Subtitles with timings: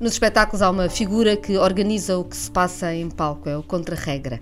[0.00, 3.62] Nos espetáculos há uma figura que organiza o que se passa em palco, é o
[3.62, 4.40] contra-regra.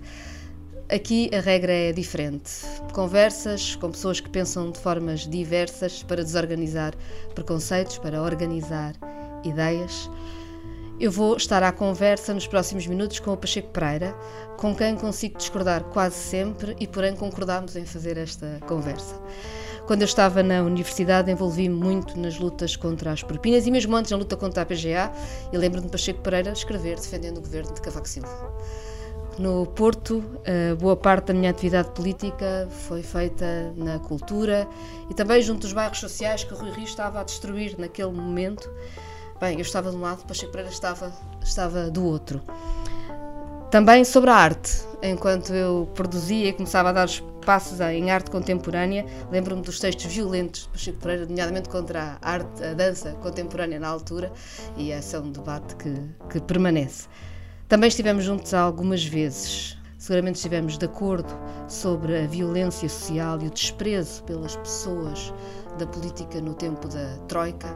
[0.89, 2.51] Aqui a regra é diferente.
[2.91, 6.93] Conversas com pessoas que pensam de formas diversas para desorganizar
[7.35, 8.95] preconceitos, para organizar
[9.43, 10.09] ideias.
[10.99, 14.15] Eu vou estar à conversa nos próximos minutos com o Pacheco Pereira,
[14.57, 19.19] com quem consigo discordar quase sempre e, porém, concordamos em fazer esta conversa.
[19.85, 24.11] Quando eu estava na universidade, envolvi-me muito nas lutas contra as propinas e mesmo antes
[24.11, 25.11] na luta contra a PGA,
[25.51, 28.29] e lembro-me de Pacheco Pereira escrever defendendo o governo de Cavaco Silva.
[29.37, 30.23] No Porto,
[30.79, 34.67] boa parte da minha atividade política foi feita na cultura
[35.09, 38.71] e também junto dos bairros sociais que o Rui Rio estava a destruir naquele momento.
[39.41, 41.11] Bem, eu estava de um lado, Pacheco Pereira estava,
[41.43, 42.41] estava do outro.
[43.69, 47.09] Também sobre a arte, enquanto eu produzia e começava a dar
[47.43, 52.63] passos em arte contemporânea, lembro-me dos textos violentos de Pacheco Pereira, nomeadamente contra a arte,
[52.63, 54.31] a dança contemporânea na altura,
[54.77, 55.93] e esse é um debate que,
[56.29, 57.07] que permanece.
[57.67, 59.77] Também estivemos juntos algumas vezes.
[59.97, 61.33] Seguramente estivemos de acordo
[61.67, 65.33] sobre a violência social e o desprezo pelas pessoas
[65.79, 67.73] da política no tempo da Troika.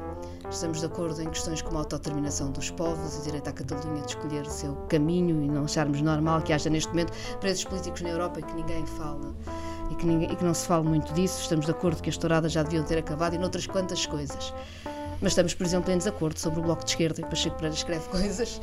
[0.50, 4.10] Estamos de acordo em questões como a autodeterminação dos povos, o direito à Catalunha de
[4.10, 8.10] escolher o seu caminho e não acharmos normal que haja neste momento presos políticos na
[8.10, 9.36] Europa e que ninguém fala
[9.92, 11.42] e que, ninguém, e que não se fale muito disso.
[11.42, 14.54] Estamos de acordo que as touradas já deviam ter acabado e noutras quantas coisas.
[15.20, 18.08] Mas estamos, por exemplo, em desacordo sobre o Bloco de Esquerda e Pacheco Pereira escreve
[18.10, 18.62] coisas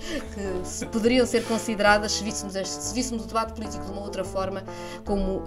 [0.79, 4.25] que poderiam ser consideradas, se víssemos, este, se víssemos o debate político de uma outra
[4.25, 4.63] forma,
[5.05, 5.45] como uh,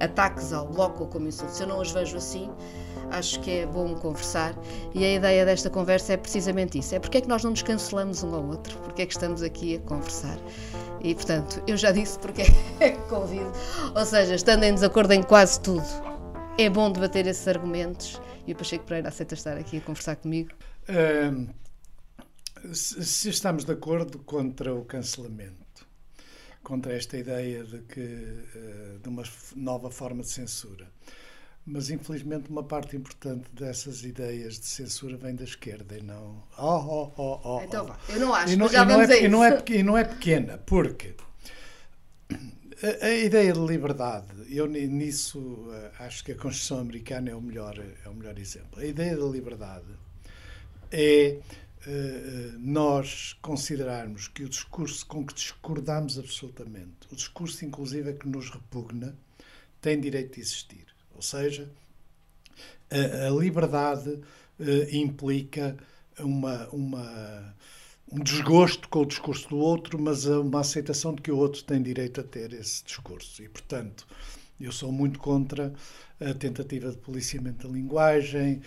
[0.00, 1.60] ataques ao Bloco ou como insultos.
[1.60, 2.50] Eu não as vejo assim
[3.10, 4.54] acho que é bom conversar.
[4.94, 7.62] E a ideia desta conversa é precisamente isso: é porque é que nós não nos
[7.62, 10.38] cancelamos um ao outro, porque é que estamos aqui a conversar.
[11.00, 12.42] E portanto, eu já disse porque
[12.80, 13.52] é que convido,
[13.94, 15.86] ou seja, estando em desacordo em quase tudo,
[16.58, 18.20] é bom debater esses argumentos.
[18.46, 20.50] E o Pacheco Pereira aceita estar aqui a conversar comigo.
[22.72, 25.66] Se estamos de acordo contra o cancelamento,
[26.62, 29.22] contra esta ideia de que uh, de uma
[29.54, 30.90] nova forma de censura,
[31.66, 36.42] mas infelizmente uma parte importante dessas ideias de censura vem da esquerda e não.
[36.56, 37.60] Oh, oh, oh, oh.
[37.62, 39.82] Então vá, eu não acho, e não, já e não é, e não, é, e
[39.82, 41.14] não é pequena, porque
[42.82, 47.40] a, a, ideia de liberdade, eu nisso eh, acho que a Constituição Americana é o
[47.40, 48.78] melhor, é o melhor exemplo.
[48.78, 49.86] A ideia da liberdade
[50.92, 51.38] é
[51.86, 58.50] uh, nós considerarmos que o discurso com que discordamos absolutamente, o discurso inclusive que nos
[58.50, 59.16] repugna,
[59.80, 60.85] tem direito de existir.
[61.16, 61.68] Ou seja,
[62.90, 65.76] a, a liberdade uh, implica
[66.18, 67.54] uma, uma,
[68.10, 71.82] um desgosto com o discurso do outro, mas uma aceitação de que o outro tem
[71.82, 73.42] direito a ter esse discurso.
[73.42, 74.06] E, portanto,
[74.60, 75.72] eu sou muito contra
[76.18, 78.62] a tentativa de policiamento da linguagem,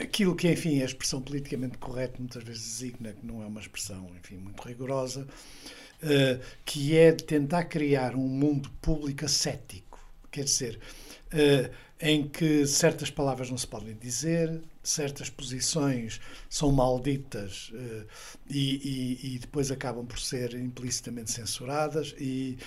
[0.00, 4.10] aquilo que, enfim, a expressão politicamente correta muitas vezes designa, que não é uma expressão,
[4.18, 5.26] enfim, muito rigorosa,
[6.02, 9.98] uh, que é de tentar criar um mundo público ascético.
[10.30, 10.80] Quer dizer,
[12.00, 16.20] em que certas palavras não se podem dizer, certas posições
[16.50, 18.06] são malditas uh,
[18.48, 22.58] e, e, e, depois acabam por ser implicitamente censuradas e,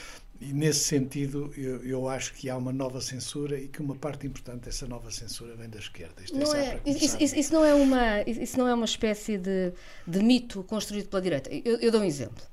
[0.42, 4.26] e nesse sentido eu, eu, acho que há uma nova censura e que uma parte
[4.26, 6.24] importante dessa nova censura vem da esquerda.
[6.24, 9.38] Isto é não é, isso, isso, isso, não é uma isso não é uma espécie
[9.38, 9.72] de,
[10.08, 11.50] de mito construído pela direita.
[11.54, 12.44] Eu, eu dou um exemplo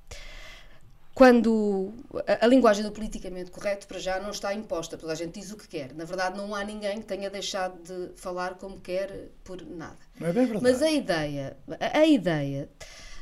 [1.14, 1.92] quando
[2.26, 5.52] a, a, linguagem do politicamente correto para já não está imposta, toda a gente diz
[5.52, 5.94] o que quer.
[5.94, 9.96] Na verdade, não há ninguém que tenha deixado de falar como quer por nada.
[10.18, 10.64] Não é bem verdade.
[10.64, 12.68] Mas a ideia, a, a ideia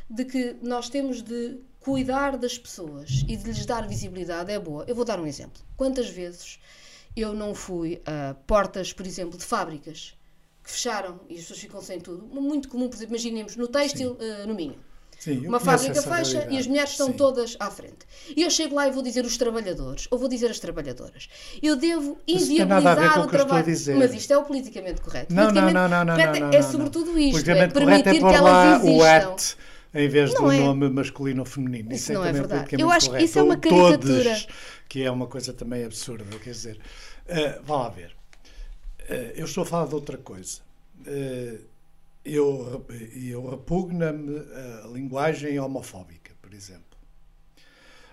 [0.09, 4.85] de que nós temos de cuidar das pessoas e de lhes dar visibilidade é boa.
[4.89, 5.63] Eu vou dar um exemplo.
[5.77, 6.59] Quantas vezes
[7.15, 10.17] eu não fui a portas, por exemplo, de fábricas
[10.65, 12.25] que fecharam e as pessoas ficam sem tudo?
[12.25, 14.79] Muito comum, por exemplo, imaginemos no têxtil uh, no Minho
[15.23, 17.13] Sim, uma fábrica fecha e as mulheres estão Sim.
[17.13, 17.99] todas à frente.
[18.37, 21.29] E eu chego lá e vou dizer os trabalhadores, ou vou dizer as trabalhadoras.
[21.63, 23.65] Eu devo inviabilizar o trabalho.
[23.99, 25.33] Mas isto é o politicamente correto.
[25.33, 28.83] Não, não, não, não, não, é não, É sobretudo isto, é permitir é que elas
[28.83, 28.97] existam.
[28.97, 29.57] O at,
[29.95, 30.59] em vez não do é.
[30.59, 31.93] nome masculino ou feminino.
[31.93, 32.75] Isso, isso é não é verdade.
[32.77, 33.99] Eu acho que isso é uma caricatura.
[33.99, 34.49] Todos,
[34.89, 36.25] que é uma coisa também absurda.
[36.43, 36.81] Quer dizer,
[37.29, 38.11] uh, vá lá ver.
[39.09, 40.59] Uh, eu estou a falar de outra coisa.
[41.07, 41.71] Uh,
[42.25, 44.39] eu, eu repugna-me
[44.85, 46.83] a linguagem homofóbica, por exemplo.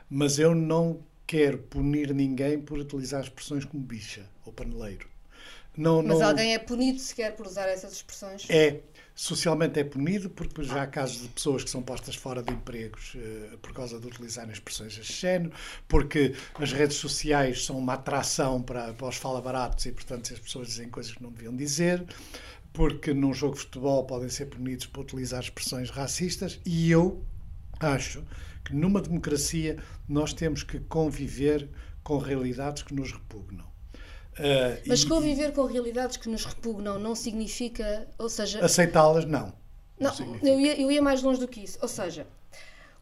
[0.10, 5.08] Mas eu não quero punir ninguém por utilizar expressões como bicha ou paneleiro.
[5.78, 8.46] Não, Mas não, alguém é punido sequer por usar essas expressões?
[8.50, 8.82] É,
[9.16, 13.14] socialmente é punido, porque já há casos de pessoas que são postas fora de empregos
[13.16, 15.54] eh, por causa de utilizarem expressões deste género,
[15.88, 20.68] porque as redes sociais são uma atração para, para os fala-baratos e, portanto, as pessoas
[20.70, 22.06] dizem coisas que não deviam dizer,
[22.74, 27.24] porque num jogo de futebol podem ser punidos por utilizar expressões racistas, e eu
[27.80, 28.24] acho
[28.64, 29.78] que numa democracia
[30.08, 31.70] nós temos que conviver
[32.04, 33.66] com realidades que nos repugnam.
[34.40, 38.64] Uh, Mas e, conviver com realidades que nos repugnam não significa, ou seja...
[38.64, 39.54] Aceitá-las, não.
[40.00, 41.78] Não, não eu, ia, eu ia mais longe do que isso.
[41.82, 42.26] Ou seja,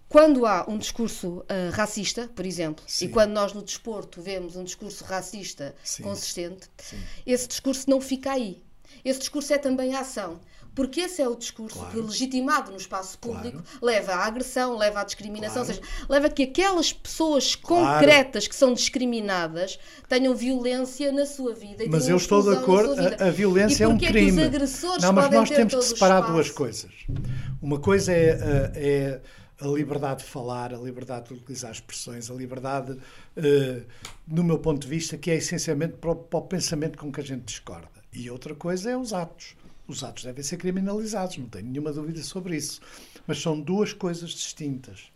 [0.10, 3.06] quando há um discurso uh, racista, por exemplo, Sim.
[3.06, 6.04] e quando nós no desporto vemos um discurso racista Sim.
[6.04, 6.98] consistente, Sim.
[7.26, 8.64] esse discurso não fica aí.
[9.04, 10.40] Esse discurso é também a ação
[10.78, 11.92] porque esse é o discurso claro.
[11.92, 13.80] que, legitimado no espaço público, claro.
[13.82, 15.80] leva à agressão, leva à discriminação, claro.
[15.80, 21.56] ou seja, leva a que aquelas pessoas concretas que são discriminadas tenham violência na sua
[21.56, 21.84] vida.
[21.84, 24.40] E mas eu estou de acordo, a, a, violência é um crime.
[24.40, 24.50] É
[25.02, 26.92] Não, mas nós temos que separar duas coisas.
[27.60, 29.22] Uma coisa é, é
[29.60, 33.84] a liberdade de falar, a liberdade de utilizar expressões, a liberdade, uh,
[34.28, 37.20] no meu ponto de vista, que é essencialmente para o, para o pensamento com que
[37.20, 37.97] a gente discorda.
[38.14, 39.56] E outra coisa é os atos
[39.88, 42.82] os atos devem ser criminalizados, não tenho nenhuma dúvida sobre isso.
[43.26, 45.12] Mas são duas coisas distintas.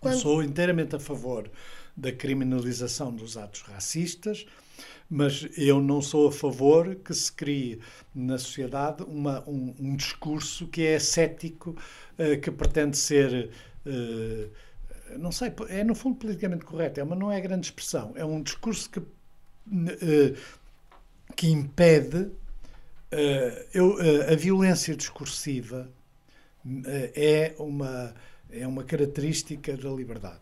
[0.00, 0.14] Quando...
[0.14, 1.50] Eu sou inteiramente a favor
[1.96, 4.44] da criminalização dos atos racistas,
[5.08, 7.80] mas eu não sou a favor que se crie
[8.14, 11.70] na sociedade uma, um, um discurso que é cético,
[12.18, 13.50] uh, que pretende ser.
[13.86, 14.50] Uh,
[15.18, 18.12] não sei, é no fundo politicamente correto, é, mas não é grande expressão.
[18.16, 20.36] É um discurso que, uh,
[21.36, 22.30] que impede
[23.06, 25.88] Uh, eu, uh, a violência discursiva
[26.64, 26.82] uh,
[27.14, 28.12] é, uma,
[28.50, 30.40] é uma característica da liberdade.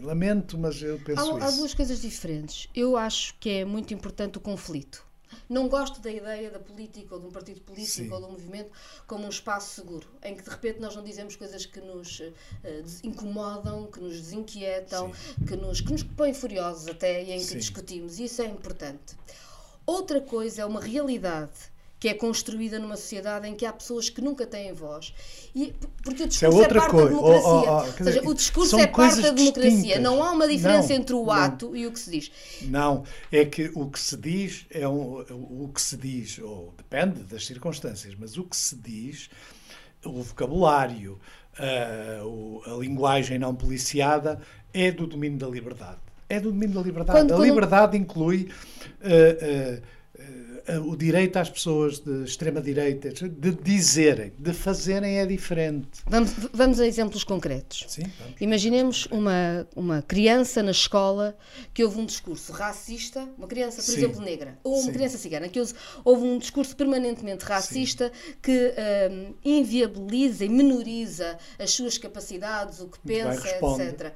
[0.00, 1.48] Lamento, mas eu penso há, isso.
[1.48, 2.68] Há duas coisas diferentes.
[2.72, 5.04] Eu acho que é muito importante o conflito.
[5.48, 8.10] Não gosto da ideia da política ou de um partido político Sim.
[8.10, 8.70] ou de um movimento
[9.06, 12.32] como um espaço seguro, em que de repente nós não dizemos coisas que nos uh,
[13.02, 15.12] incomodam, que nos desinquietam,
[15.46, 17.58] que nos, que nos põem furiosos até e em que Sim.
[17.58, 18.20] discutimos.
[18.20, 19.16] Isso é importante.
[19.88, 21.50] Outra coisa é uma realidade
[21.98, 25.14] que é construída numa sociedade em que há pessoas que nunca têm voz.
[25.54, 27.08] E, porque o é discurso é, outra é parte coisa.
[27.08, 27.48] da democracia.
[27.48, 29.70] Oh, oh, oh, Ou seja, o discurso é parte da democracia.
[29.70, 30.02] Distintas.
[30.02, 31.76] Não há uma diferença não, entre o ato não.
[31.76, 32.30] e o que se diz.
[32.64, 33.02] Não,
[33.32, 37.46] é que o que se diz é um, o que se diz, ou depende das
[37.46, 39.30] circunstâncias, mas o que se diz,
[40.04, 41.18] o vocabulário,
[41.56, 44.38] a, a linguagem não policiada
[44.74, 46.07] é do domínio da liberdade.
[46.28, 47.18] É do domínio da liberdade.
[47.18, 48.48] Quando, a liberdade inclui.
[49.00, 49.98] Uh, uh,
[50.84, 55.88] o direito às pessoas de extrema-direita de dizerem, de fazerem é diferente.
[56.06, 57.86] Vamos, vamos a exemplos concretos.
[57.88, 58.02] Sim.
[58.40, 61.36] Imaginemos uma, uma criança na escola
[61.72, 63.96] que houve um discurso racista, uma criança, por Sim.
[63.96, 64.92] exemplo, negra, ou uma Sim.
[64.92, 65.60] criança cigana, que
[66.04, 68.74] houve um discurso permanentemente racista que
[69.10, 74.12] um, inviabiliza e menoriza as suas capacidades, o que pensa, etc.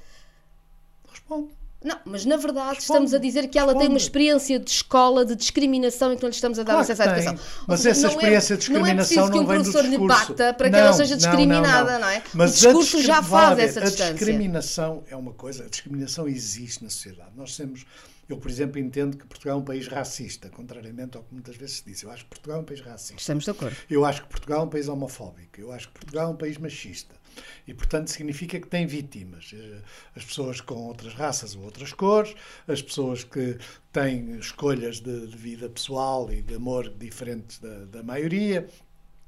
[1.09, 1.62] Responde.
[1.85, 3.87] Não, mas na verdade responde, estamos a dizer que ela responde.
[3.87, 6.81] tem uma experiência de escola de discriminação e que não lhe estamos a dar claro
[6.81, 7.39] acesso à educação.
[7.67, 9.89] Mas essa é- experiência é, de discriminação não, é não vem do discurso.
[9.89, 12.09] Não é preciso que um professor lhe bata para que ela seja discriminada, não, não.
[12.09, 12.23] é?
[12.35, 14.09] Mas o discurso já faz essa distância.
[14.09, 17.31] A discriminação é uma coisa, a discriminação existe na sociedade.
[17.37, 17.85] Nós temos
[18.29, 21.79] eu, por exemplo, entendo que Portugal é um país racista, contrariamente ao que muitas vezes
[21.79, 22.03] se diz.
[22.03, 23.21] Eu acho que Portugal é um país racista.
[23.21, 23.77] Estamos de acordo.
[23.91, 25.61] Eu acho que Portugal é um país homofóbico.
[25.61, 27.15] Eu acho que Portugal é um país machista.
[27.67, 29.53] E, portanto, significa que tem vítimas.
[29.55, 29.79] Eh,
[30.17, 32.35] as pessoas com outras raças ou outras cores,
[32.67, 33.59] as pessoas que
[33.93, 38.69] têm escolhas de, de vida pessoal e de amor diferentes da, da maioria,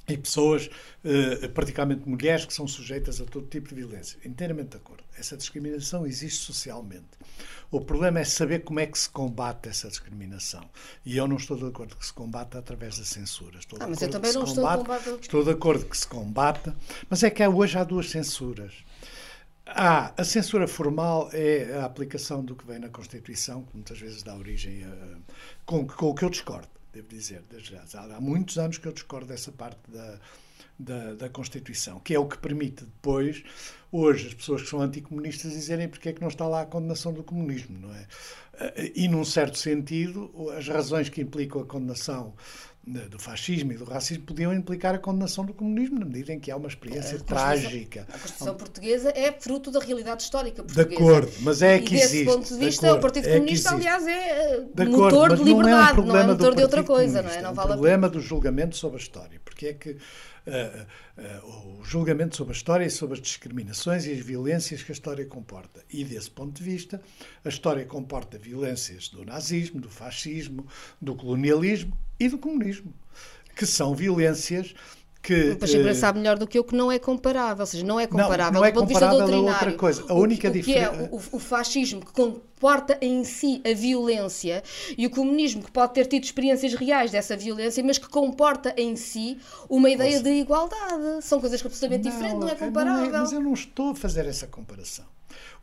[0.08, 0.68] e pessoas,
[1.02, 4.18] eh, praticamente mulheres, que são sujeitas a todo tipo de violência.
[4.24, 5.02] Inteiramente de acordo.
[5.18, 7.08] Essa discriminação existe socialmente.
[7.70, 10.68] O problema é saber como é que se combate essa discriminação.
[11.04, 13.58] E eu não estou de acordo que se combata através da censura.
[13.58, 16.76] Estou ah, mas eu também não estou combate, Estou de acordo que se combata,
[17.08, 18.74] mas é que hoje há duas censuras.
[19.66, 24.22] Há a censura formal é a aplicação do que vem na Constituição, que muitas vezes
[24.22, 25.16] dá origem a.
[25.64, 27.42] com, com o que eu discordo, devo dizer.
[27.94, 30.18] Há muitos anos que eu discordo dessa parte da
[30.78, 33.42] da, da Constituição, que é o que permite depois,
[33.92, 37.12] hoje, as pessoas que são anticomunistas dizerem porque é que não está lá a condenação
[37.12, 38.06] do comunismo, não é?
[38.54, 42.34] Eh, e, num certo sentido, as razões que implicam a condenação
[42.86, 46.50] do fascismo e do racismo podiam implicar a condenação do comunismo, na medida em que
[46.50, 48.06] há uma experiência a trágica.
[48.08, 50.88] A Constituição portuguesa é fruto da realidade histórica portuguesa.
[50.88, 52.24] De acordo, mas é que e existe.
[52.24, 55.96] desse ponto de vista, de o Partido é Comunista, aliás, é de motor de liberdade,
[55.96, 57.22] não é, um não é motor de outra coisa.
[57.22, 57.40] Não é?
[57.40, 59.96] Não é um vale problema do julgamento sobre a história, porque é que
[60.46, 64.94] uh, o julgamento sobre a história e sobre as discriminações e as violências que a
[64.94, 65.82] história comporta.
[65.90, 67.00] E desse ponto de vista,
[67.44, 70.66] a história comporta violências do nazismo, do fascismo,
[71.00, 72.92] do colonialismo e do comunismo,
[73.54, 74.74] que são violências
[75.24, 75.56] que.
[75.58, 78.06] Mas a sabe melhor do que eu que não é comparável, ou seja, não é
[78.06, 79.48] comparável não, não é do ponto de vista doutrinário.
[79.48, 80.04] outra coisa.
[80.08, 80.90] A única diferença.
[80.90, 84.62] O, que é o, o, fascismo que comporta em si a violência
[84.96, 88.94] e o comunismo que pode ter tido experiências reais dessa violência, mas que comporta em
[88.94, 89.38] si
[89.68, 91.22] uma ideia de igualdade.
[91.22, 93.10] São coisas completamente diferentes, não é comparável.
[93.10, 95.06] Não é, mas eu não estou a fazer essa comparação.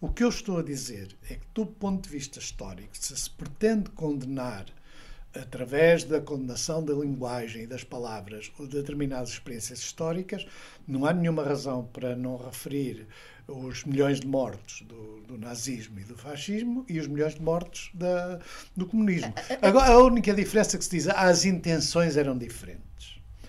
[0.02, 3.30] O que eu estou a dizer é que, do ponto de vista histórico, se se
[3.30, 4.66] pretende condenar
[5.34, 10.46] através da condenação da linguagem e das palavras ou de determinadas experiências históricas,
[10.88, 13.08] não há nenhuma razão para não referir
[13.48, 17.90] os milhões de mortos do, do nazismo e do fascismo e os milhões de mortos
[17.94, 18.40] da,
[18.76, 19.34] do comunismo.
[19.62, 22.92] Agora, a única diferença que se diz, ah, as intenções eram diferentes.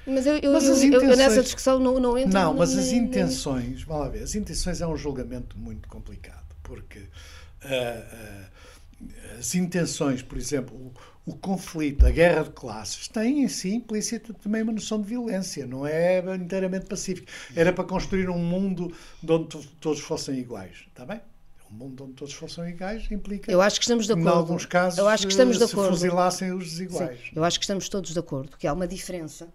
[0.07, 1.11] Mas eu, eu, mas eu, intenções...
[1.11, 2.33] eu nessa discussão não, não entro.
[2.33, 6.99] Não, mas as intenções, vamos lá ver, as intenções é um julgamento muito complicado, porque
[6.99, 7.05] uh,
[7.65, 10.93] uh, as intenções, por exemplo, o
[11.41, 15.87] conflito, a guerra de classes, tem em si implícita também uma noção de violência, não
[15.87, 17.29] é inteiramente pacífico.
[17.55, 18.93] Era para construir um mundo
[19.29, 21.21] onde todos fossem iguais, está bem?
[21.71, 23.51] Um mundo onde todos fossem iguais implica.
[23.51, 24.29] Eu acho que estamos de acordo.
[24.29, 25.95] Em alguns casos, eu acho que estamos de acordo.
[25.95, 27.21] se fuzilassem os desiguais.
[27.21, 29.49] Sim, eu acho que estamos todos de acordo que há uma diferença.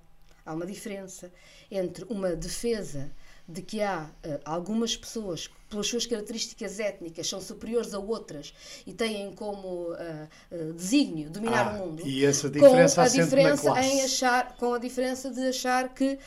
[0.45, 1.29] Há uma diferença
[1.69, 3.11] entre uma defesa
[3.47, 8.53] de que há uh, algumas pessoas que, pelas suas características étnicas, são superiores a outras
[8.85, 12.03] e têm como uh, uh, desígnio dominar ah, o mundo.
[12.05, 16.19] E essa diferença com a diferença em achar, com a diferença de achar que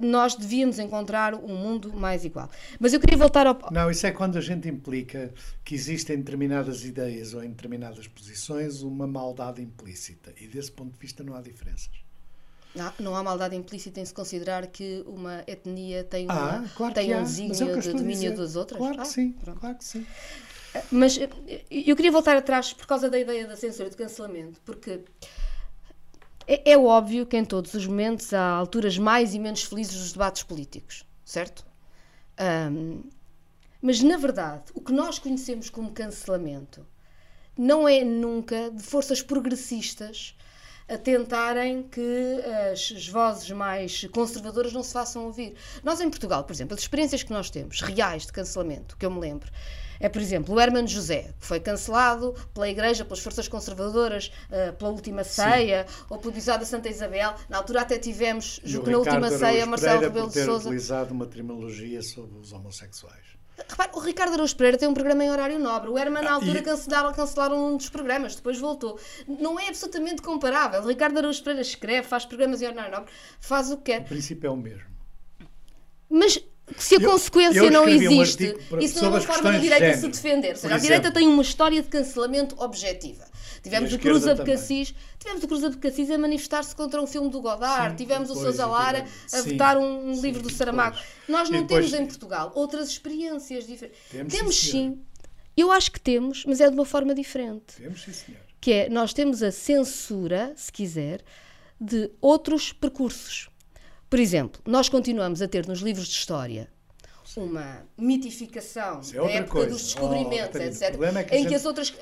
[0.00, 2.50] nós devíamos encontrar um mundo mais igual.
[2.78, 3.58] Mas eu queria voltar ao.
[3.70, 5.32] Não, isso é quando a gente implica
[5.64, 10.32] que existem determinadas ideias ou em determinadas posições uma maldade implícita.
[10.40, 12.05] E desse ponto de vista não há diferenças.
[12.76, 16.94] Não, não há maldade implícita em se considerar que uma etnia tem, uma, ah, claro
[16.94, 18.78] tem um desígnio de domínio das outras?
[18.78, 19.60] Claro que ah, sim, pronto.
[19.60, 20.06] claro que sim.
[20.92, 21.18] Mas
[21.70, 25.00] eu queria voltar atrás por causa da ideia da censura do cancelamento, porque
[26.46, 30.12] é, é, óbvio que em todos os momentos há alturas mais e menos felizes dos
[30.12, 31.64] debates políticos, certo?
[32.70, 33.02] Um,
[33.80, 36.86] mas na verdade, o que nós conhecemos como cancelamento
[37.56, 40.36] não é nunca de forças progressistas
[40.88, 42.40] a tentarem que
[42.72, 45.54] as vozes mais conservadoras não se façam ouvir.
[45.82, 49.10] Nós em Portugal, por exemplo, as experiências que nós temos, reais de cancelamento, que eu
[49.10, 49.50] me lembro,
[49.98, 54.72] é, por exemplo, o Hermano José, que foi cancelado pela Igreja, pelas forças conservadoras, uh,
[54.74, 56.04] pela Última Ceia, Sim.
[56.10, 57.34] ou pelo Bisado da Santa Isabel.
[57.48, 60.68] Na altura até tivemos, julgo na Última Ceia, Marcelo Rebelo de Sousa.
[60.68, 63.35] utilizado uma trimologia sobre os homossexuais.
[63.68, 65.88] Repare, o Ricardo Araújo Pereira tem um programa em horário nobre.
[65.88, 66.62] O Herman, na ah, altura, e...
[66.62, 68.98] cancelaram, cancelaram um dos programas, depois voltou.
[69.26, 70.82] Não é absolutamente comparável.
[70.82, 73.10] O Ricardo Araújo Pereira escreve, faz programas em horário nobre,
[73.40, 74.02] faz o que quer.
[74.02, 74.96] O princípio é o mesmo.
[76.08, 76.38] Mas
[76.76, 79.90] se a eu, consequência eu não existe, um isso não é uma forma da direita
[79.90, 80.50] de se defender.
[80.50, 83.25] Ou seja, a direita tem uma história de cancelamento objetiva.
[83.66, 87.90] Tivemos o Cruz Abcacis, tivemos o Cruz Abcacis a manifestar-se contra um filme do Godard,
[87.90, 90.96] sim, tivemos o Sousa Lara a sim, vetar um sim, livro do Saramago.
[91.28, 93.98] Nós não depois, temos em Portugal outras experiências diferentes.
[94.08, 95.00] Temos, temos sim,
[95.56, 97.76] eu acho que temos, mas é de uma forma diferente.
[97.76, 98.40] Temos sim, senhor.
[98.60, 101.24] Que é, nós temos a censura, se quiser,
[101.80, 103.48] de outros percursos.
[104.08, 106.70] Por exemplo, nós continuamos a ter nos livros de história
[107.36, 109.70] uma mitificação é da época coisa.
[109.70, 110.82] dos descobrimentos, oh, etc.
[111.16, 111.94] É que em que as outras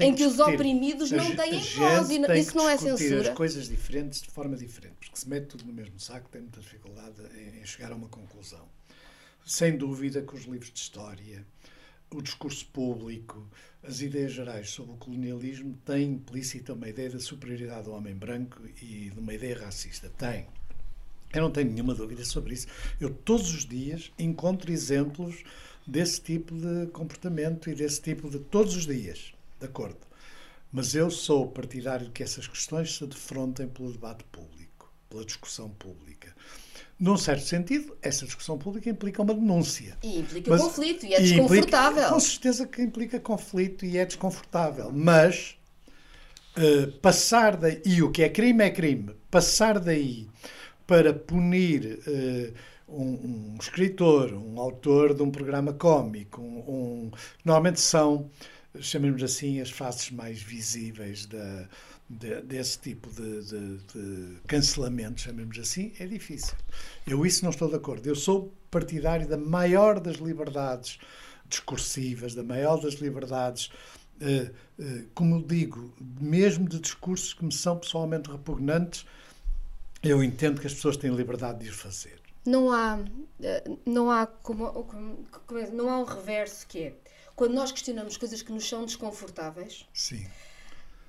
[0.00, 3.30] em que os oprimidos não têm voz e isso não é censura.
[3.30, 6.60] as coisas diferentes de forma diferente, porque se mete tudo no mesmo saco tem muita
[6.60, 8.68] dificuldade em, em chegar a uma conclusão.
[9.44, 11.46] Sem dúvida que os livros de história,
[12.10, 13.48] o discurso público,
[13.82, 18.62] as ideias gerais sobre o colonialismo têm implícita uma ideia da superioridade do homem branco
[18.80, 20.08] e de uma ideia racista.
[20.10, 20.46] Tem.
[21.32, 22.66] Eu não tenho nenhuma dúvida sobre isso.
[23.00, 25.42] Eu todos os dias encontro exemplos
[25.86, 29.98] desse tipo de comportamento e desse tipo de todos os dias, de acordo.
[30.72, 35.70] Mas eu sou partidário de que essas questões se defrontem pelo debate público, pela discussão
[35.70, 36.34] pública.
[36.98, 39.96] Num certo sentido, essa discussão pública implica uma denúncia.
[40.02, 41.90] E implica mas, conflito e é desconfortável.
[41.90, 44.90] Implica, com certeza que implica conflito e é desconfortável.
[44.90, 45.58] Mas
[46.56, 50.26] uh, passar daí, e o que é crime é crime, passar daí
[50.86, 52.54] para punir uh,
[52.88, 57.10] um, um, escritor, um autor de um programa cómico, um, um,
[57.44, 58.30] normalmente são,
[58.78, 61.68] chamemos assim, as faces mais visíveis da,
[62.08, 66.54] de, desse tipo de, de, de cancelamento, chamemos assim, é difícil.
[67.06, 68.06] Eu isso não estou de acordo.
[68.06, 70.98] Eu sou partidário da maior das liberdades
[71.48, 73.70] discursivas, da maior das liberdades,
[74.20, 79.04] uh, uh, como digo, mesmo de discursos que me são pessoalmente repugnantes,
[80.08, 82.20] eu entendo que as pessoas têm liberdade de os fazer.
[82.44, 82.98] não há,
[83.42, 86.94] eh, não há como, como, como, não há um reverso que é
[87.36, 89.86] quando nós questionamos coisas que nos são desconfortáveis.
[89.92, 90.26] Sim.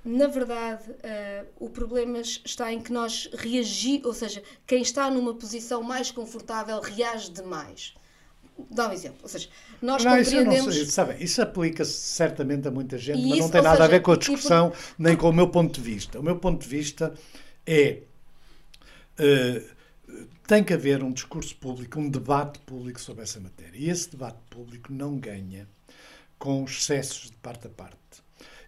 [0.03, 5.33] Na verdade, uh, o problema está em que nós reagimos, ou seja, quem está numa
[5.33, 7.93] posição mais confortável reage demais.
[8.69, 9.19] Dá um exemplo.
[9.23, 9.49] Ou seja,
[9.81, 10.75] nós não, compreendemos.
[10.75, 14.01] Isso, sabe, isso aplica-se certamente a muita gente, mas não tem nada seja, a ver
[14.01, 14.79] com a discussão, por...
[14.97, 16.19] nem com o meu ponto de vista.
[16.19, 17.13] O meu ponto de vista
[17.65, 18.03] é.
[19.19, 19.77] Uh,
[20.47, 23.77] tem que haver um discurso público, um debate público sobre essa matéria.
[23.77, 25.67] E esse debate público não ganha
[26.39, 27.97] com excessos de parte a parte.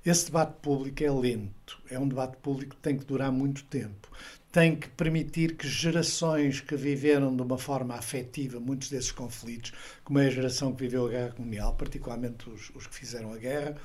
[0.06, 4.10] Esse debate público é lento, é um debate público que tem que durar muito tempo
[4.52, 9.72] tem que permitir que gerações que viveram de uma forma afetiva muitos desses conflitos,
[10.04, 13.38] como é a geração que viveu a guerra colonial, particularmente os, os que fizeram a
[13.38, 13.76] guerra,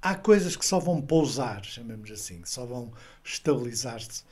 [0.00, 2.92] há coisas que só vão pousar, chamemos assim, só vão
[3.24, 4.22] estabilizar-se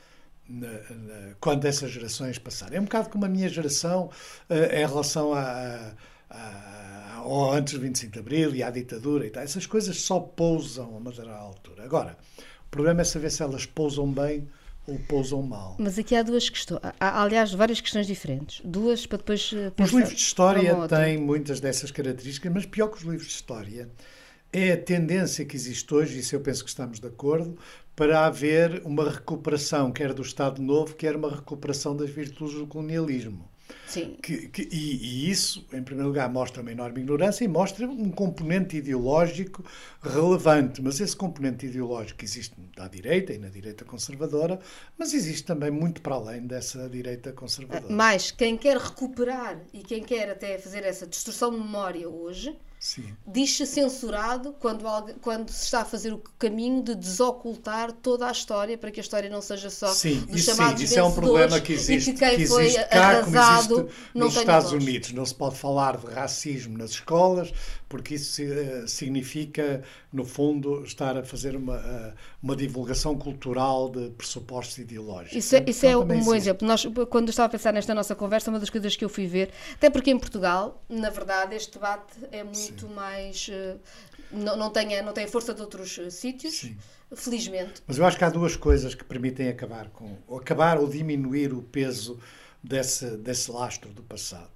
[1.39, 2.77] quando essas gerações passarem.
[2.77, 4.09] É um bocado como a minha geração
[4.49, 5.93] uh, em relação a,
[6.29, 9.43] a, ao antes do 25 de Abril e à ditadura e tal.
[9.43, 11.83] Essas coisas só pousam a uma determinada altura.
[11.83, 12.17] Agora,
[12.65, 14.47] o problema é saber se elas pousam bem
[14.85, 15.77] ou pousam mal.
[15.79, 18.61] Mas aqui há duas questões, há, aliás, várias questões diferentes.
[18.65, 19.53] Duas para depois.
[19.53, 23.89] Os livros de história têm muitas dessas características, mas pior que os livros de história
[24.51, 27.57] é a tendência que existe hoje, e isso eu penso que estamos de acordo,
[27.95, 33.51] para haver uma recuperação, quer do Estado Novo, quer uma recuperação das virtudes do colonialismo.
[33.87, 34.17] Sim.
[34.21, 38.09] Que, que, e, e, isso, em primeiro lugar, mostra uma enorme ignorância e mostra um
[38.09, 39.63] componente ideológico
[40.01, 40.81] relevante.
[40.81, 44.59] Mas esse componente ideológico existe à direita e na direita conservadora,
[44.97, 47.93] mas existe também muito para além dessa direita conservadora.
[47.93, 52.57] Mas quem quer recuperar e quem quer até fazer essa destruição de memória hoje
[53.25, 54.83] diz-se censurado quando,
[55.21, 59.03] quando se está a fazer o caminho de desocultar toda a história para que a
[59.03, 62.09] história não seja só sim, dos isso, chamados sim, isso é um problema que existe,
[62.09, 64.83] e que quem que foi existe cá, arrasado existe nos Estados voz.
[64.83, 65.11] Unidos.
[65.13, 67.53] Não se pode falar de racismo nas escolas
[67.93, 74.09] porque isso uh, significa, no fundo, estar a fazer uma, uh, uma divulgação cultural de
[74.09, 75.37] pressupostos ideológicos.
[75.37, 76.67] Isso é, isso é um bom exemplo.
[76.67, 79.51] Nós, quando estava a pensar nesta nossa conversa, uma das coisas que eu fui ver,
[79.75, 82.93] até porque em Portugal, na verdade, este debate é muito muito Sim.
[82.93, 83.47] mais.
[83.47, 83.79] Uh,
[84.31, 86.77] não, não, tem, não tem força de outros uh, sítios, Sim.
[87.15, 87.81] felizmente.
[87.87, 90.17] Mas eu acho que há duas coisas que permitem acabar com.
[90.27, 92.19] Ou acabar ou diminuir o peso
[92.63, 94.51] desse, desse lastro do passado.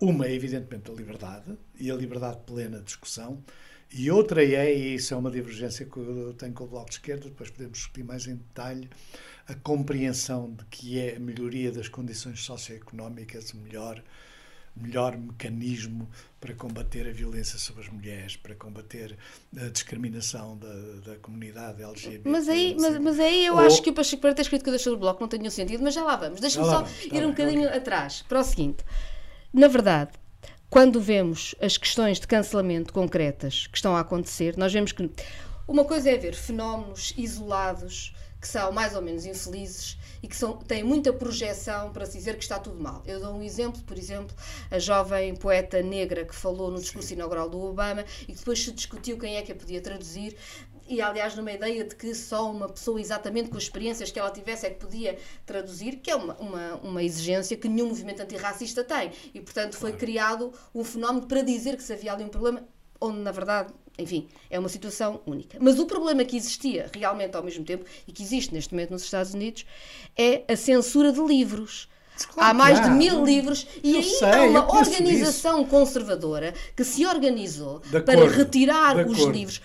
[0.00, 3.42] Uma é, evidentemente, a liberdade e a liberdade plena de discussão.
[3.90, 6.96] E outra é, e isso é uma divergência que eu tenho com o Bloco de
[6.96, 8.88] Esquerda, depois podemos discutir mais em detalhe,
[9.46, 14.02] a compreensão de que é a melhoria das condições socioeconómicas, melhor
[14.80, 16.08] melhor mecanismo
[16.40, 19.16] para combater a violência sobre as mulheres, para combater
[19.56, 22.28] a discriminação da, da comunidade LGBT.
[22.28, 23.60] Mas aí, mas, mas aí eu Ou...
[23.60, 25.82] acho que o Pacheco para ter escrito coisas sobre o Bloco não tem nenhum sentido,
[25.82, 26.40] mas já lá vamos.
[26.40, 28.84] Deixa-me só vamos, ir um bocadinho atrás, para o seguinte.
[29.52, 30.12] Na verdade,
[30.70, 35.10] quando vemos as questões de cancelamento concretas que estão a acontecer, nós vemos que
[35.66, 40.56] uma coisa é ver fenómenos isolados que são mais ou menos infelizes e que são,
[40.56, 43.02] têm muita projeção para se dizer que está tudo mal.
[43.06, 44.34] Eu dou um exemplo, por exemplo,
[44.70, 47.14] a jovem poeta negra que falou no discurso Sim.
[47.14, 50.36] inaugural do Obama e que depois se discutiu quem é que a podia traduzir
[50.88, 54.30] e aliás numa ideia de que só uma pessoa exatamente com as experiências que ela
[54.30, 58.82] tivesse é que podia traduzir, que é uma, uma, uma exigência que nenhum movimento antirracista
[58.82, 59.12] tem.
[59.34, 62.66] E portanto foi criado um fenómeno para dizer que se havia ali um problema,
[63.00, 65.58] onde na verdade enfim, é uma situação única.
[65.60, 69.02] Mas o problema que existia realmente ao mesmo tempo, e que existe neste momento nos
[69.02, 69.66] Estados Unidos,
[70.16, 71.88] é a censura de livros.
[72.26, 75.70] Claro há mais de mil livros e aí sei, há uma organização isso.
[75.70, 79.60] conservadora que se organizou de para acordo, retirar os acordo, livros,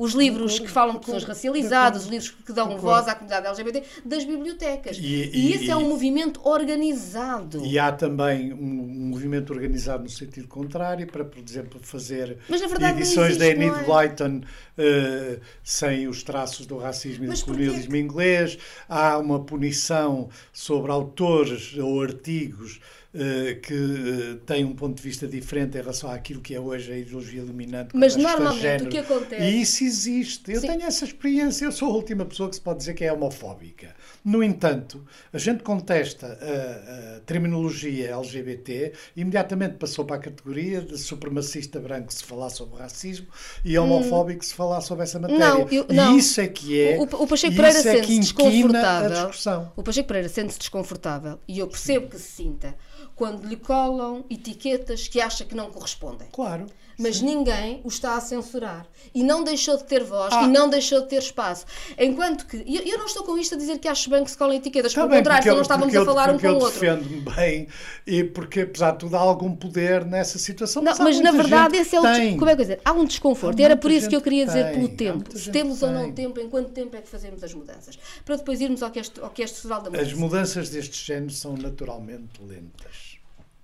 [0.00, 3.82] os livros que falam de pessoas racializadas, os livros que dão voz à comunidade LGBT
[4.04, 4.98] das bibliotecas.
[4.98, 7.64] E, e, e esse e, é um movimento organizado.
[7.64, 13.00] E há também um, um, movimento organizado no sentido contrário para, por exemplo, fazer verdade,
[13.00, 13.82] edições da Enid é?
[13.82, 18.58] Blyton uh, sem os traços do racismo e do colonialismo inglês.
[18.88, 22.80] Há uma punição sobre autores ou artigos
[23.14, 26.92] uh, que uh, têm um ponto de vista diferente em relação àquilo que é hoje
[26.92, 27.96] a ideologia dominante.
[27.96, 29.42] Mas normalmente o que acontece.
[29.42, 30.52] E isso existe.
[30.52, 30.68] Eu Sim.
[30.68, 31.64] tenho essa experiência.
[31.64, 33.94] Eu sou a última pessoa que se pode dizer que é homofóbica.
[34.24, 40.80] No entanto, a gente contesta a, a terminologia LGBT e imediatamente passou para a categoria
[40.80, 43.26] de supremacista branco se falar sobre racismo
[43.62, 44.42] e homofóbico hum.
[44.42, 45.46] se falar sobre essa matéria.
[45.46, 46.14] Não, eu, não.
[46.14, 46.98] E isso é que é.
[46.98, 49.30] O, o Pacheco Pereira é sente-se desconfortável.
[49.76, 52.10] O Pacheco Pereira sente-se desconfortável e eu percebo Sim.
[52.10, 52.74] que se sinta
[53.14, 56.28] quando lhe colam etiquetas que acha que não correspondem.
[56.32, 56.66] Claro.
[56.98, 57.26] Mas Sim.
[57.26, 58.86] ninguém o está a censurar.
[59.14, 60.42] E não deixou de ter voz ah.
[60.42, 61.66] e não deixou de ter espaço.
[61.98, 62.56] Enquanto que.
[62.56, 64.94] Eu, eu, não estou com isto a dizer que acho bem que se colhem etiquetas,
[64.94, 66.84] pelo contrário, senão estávamos a falar um com o outro.
[66.84, 67.68] eu defendo-me bem
[68.06, 70.82] e porque, apesar de tudo, há algum poder nessa situação.
[70.82, 72.02] Não, mas na verdade, esse é o.
[72.38, 72.80] Como é que eu dizer?
[72.84, 73.58] Há um desconforto.
[73.58, 74.74] Há e era por isso que eu queria dizer tem.
[74.74, 75.38] pelo tempo.
[75.38, 75.88] Se temos tem.
[75.88, 77.98] ou não tempo, em quanto tempo é que fazemos as mudanças?
[78.24, 80.10] Para depois irmos ao que este, ao que este Festival da Mudança.
[80.10, 83.13] As mudanças deste género são naturalmente lentas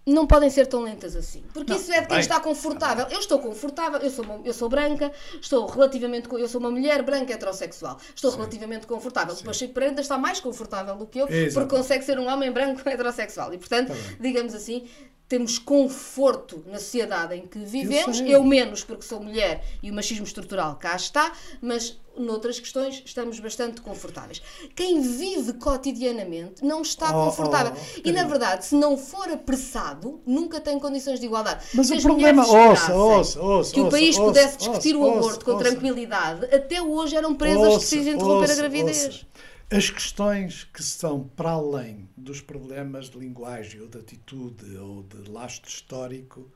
[0.07, 1.45] não podem ser tão lentas assim.
[1.53, 3.07] Porque não, isso é de quem está confortável.
[3.11, 6.29] Eu estou confortável, eu sou, uma, eu sou branca, estou relativamente.
[6.33, 7.99] Eu sou uma mulher branca heterossexual.
[8.15, 8.39] Estou Sim.
[8.39, 9.35] relativamente confortável.
[9.35, 9.43] Sim.
[9.43, 11.55] O Pacheco Pereira está mais confortável do que eu, Exato.
[11.55, 13.53] porque consegue ser um homem branco heterossexual.
[13.53, 14.89] E, portanto, tá digamos assim,
[15.29, 19.95] temos conforto na sociedade em que vivemos, eu, eu, menos porque sou mulher e o
[19.95, 21.33] machismo estrutural cá está,
[21.63, 24.43] mas noutras questões estamos bastante confortáveis.
[24.75, 27.73] Quem vive cotidianamente não está oh, confortável.
[27.75, 31.65] Oh, e na verdade, se não for apressado, nunca tem condições de igualdade.
[31.75, 35.19] Mas se o problema, ouça, ouça, ouça, que o país ouça, pudesse discutir ouça, o
[35.19, 39.27] aborto com tranquilidade, até hoje eram presas que precisam interromper a gravidez.
[39.73, 45.31] As questões que estão para além dos problemas de linguagem ou de atitude ou de
[45.31, 46.51] lastro histórico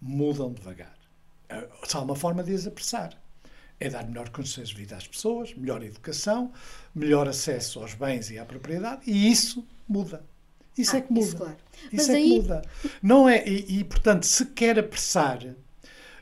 [0.00, 0.94] mudam devagar.
[1.84, 3.19] Só uma forma de as apressar.
[3.80, 6.52] É dar melhor condições de vida às pessoas, melhor educação,
[6.94, 10.22] melhor acesso aos bens e à propriedade, e isso muda.
[10.76, 11.26] Isso ah, é que muda.
[11.26, 11.56] Isso, claro.
[11.92, 12.28] isso é aí...
[12.28, 12.62] que muda.
[13.02, 15.40] Não é, e, e, portanto, se quer apressar,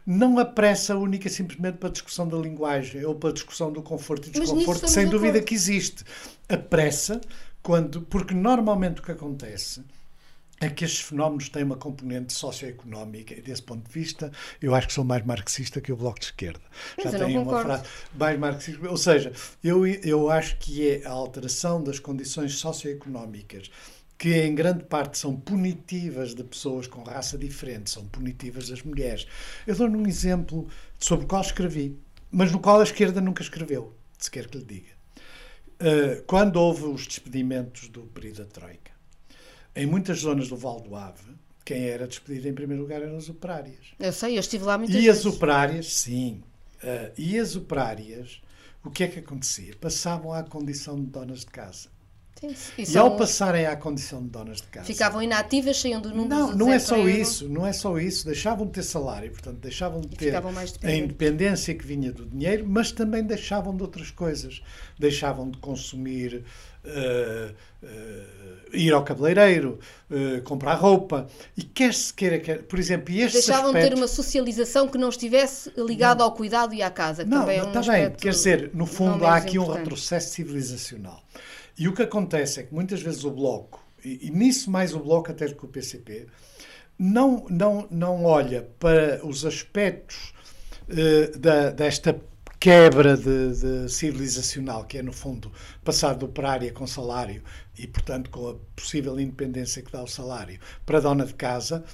[0.06, 4.28] não apressa única simplesmente para a discussão da linguagem ou para a discussão do conforto
[4.28, 6.04] e desconforto, que sem dúvida que existe.
[6.48, 7.20] Apressa
[7.62, 9.82] quando, porque normalmente o que acontece
[10.60, 14.88] é que estes fenómenos têm uma componente socioeconómica e desse ponto de vista eu acho
[14.88, 16.60] que sou mais marxista que o Bloco de Esquerda.
[16.96, 18.88] Mas Já tenho uma frase mais marxista.
[18.88, 23.70] Ou seja, eu, eu acho que é a alteração das condições socioeconómicas
[24.18, 29.28] que em grande parte são punitivas de pessoas com raça diferente, são punitivas das mulheres.
[29.64, 30.66] Eu dou-lhe um exemplo
[30.98, 31.96] sobre o qual escrevi,
[32.28, 34.98] mas no qual a esquerda nunca escreveu, se quer que lhe diga.
[35.80, 38.90] Uh, quando houve os despedimentos do período da Troika,
[39.78, 41.22] em muitas zonas do Val do Ave,
[41.64, 43.94] quem era despedido em primeiro lugar eram as operárias.
[43.98, 45.24] Eu sei, eu estive lá muitas e vezes.
[45.24, 46.42] E as operárias, sim.
[46.82, 48.42] Uh, e as operárias,
[48.84, 49.76] o que é que acontecia?
[49.80, 51.88] Passavam à condição de donas de casa.
[52.40, 54.86] Sim, e, e ao passarem à condição de donas de casa.
[54.86, 58.24] Ficavam inativas, saíam do número Não, não é só isso, não é só isso.
[58.24, 62.92] Deixavam de ter salário, portanto, deixavam de ter a independência que vinha do dinheiro, mas
[62.92, 64.62] também deixavam de outras coisas.
[64.98, 66.44] Deixavam de consumir,
[66.88, 67.55] uh,
[68.72, 69.79] ir ao cabeleireiro,
[70.11, 71.27] uh, comprar roupa.
[71.57, 73.90] E quer-se queira, quer, por exemplo, estes Deixavam aspectos...
[73.90, 77.24] de ter uma socialização que não estivesse ligada ao cuidado e à casa.
[77.24, 78.11] Que não, também é um está bem.
[78.11, 79.70] Quer dizer, no fundo, há aqui importante.
[79.70, 81.22] um retrocesso civilizacional.
[81.79, 84.98] E o que acontece é que muitas vezes o Bloco, e, e nisso mais o
[84.98, 86.27] Bloco até do que o PCP,
[86.98, 90.33] não, não, não olha para os aspectos
[90.88, 92.20] uh, da, desta
[92.60, 95.52] quebra de, de, civilizacional, que é, no fundo,
[95.84, 97.42] passar do operária com salário
[97.78, 101.84] e, portanto, com a possível independência que dá o salário para a dona de casa,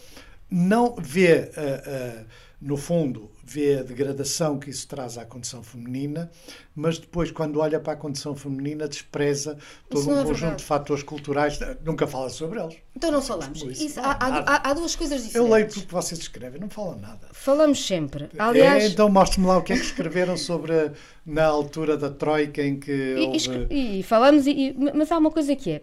[0.50, 2.26] não vê, uh, uh,
[2.60, 6.30] no fundo, vê a degradação que isso traz à condição feminina,
[6.74, 11.02] mas depois, quando olha para a condição feminina, despreza todo um é conjunto de fatores
[11.02, 12.76] culturais, nunca fala sobre eles.
[12.96, 13.60] Então não falamos.
[13.62, 15.34] Isso, isso, há, há, há, duas coisas diferentes.
[15.34, 17.28] Eu leio tudo que vocês escrevem, não falam nada.
[17.32, 18.30] Falamos sempre.
[18.38, 18.84] Aliás...
[18.84, 20.92] É, então mostre-me lá o que é que escreveram sobre
[21.26, 23.66] na altura da Troika em que e, houve...
[23.70, 25.82] e, e falamos, e, mas há uma coisa que é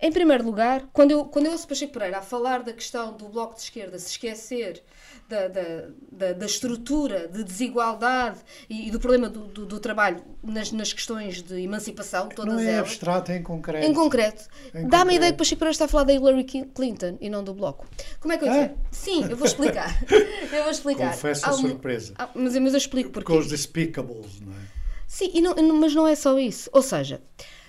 [0.00, 3.28] em primeiro lugar, quando eu, quando eu ouço Pacheco Pereira a falar da questão do
[3.28, 4.82] Bloco de Esquerda se esquecer
[5.28, 5.62] da, da,
[6.10, 10.92] da, da estrutura de desigualdade e, e do problema do, do, do trabalho nas, nas,
[10.92, 12.88] questões de emancipação, todas não é elas.
[12.88, 13.86] abstrato, é em concreto.
[13.86, 14.48] Em concreto.
[14.88, 17.54] Dá-me a ideia que Pacheco Pereira está a falar da Hillary Clinton e não do
[17.54, 17.86] Bloco.
[18.18, 18.70] Como é que eu ah?
[18.90, 20.02] Sim, eu vou explicar.
[20.10, 21.12] eu vou explicar.
[21.12, 22.14] Confesso a surpresa.
[22.34, 23.30] mas, mas eu explico porque.
[23.30, 24.60] Com os despicables, não é?
[25.06, 26.70] Sim, e não, mas não é só isso.
[26.72, 27.20] Ou seja,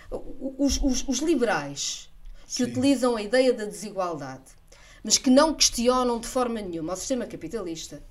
[0.09, 2.10] os, os, os liberais
[2.55, 2.71] que Sim.
[2.71, 4.43] utilizam a ideia da desigualdade,
[5.03, 8.03] mas que não questionam de forma nenhuma o sistema capitalista,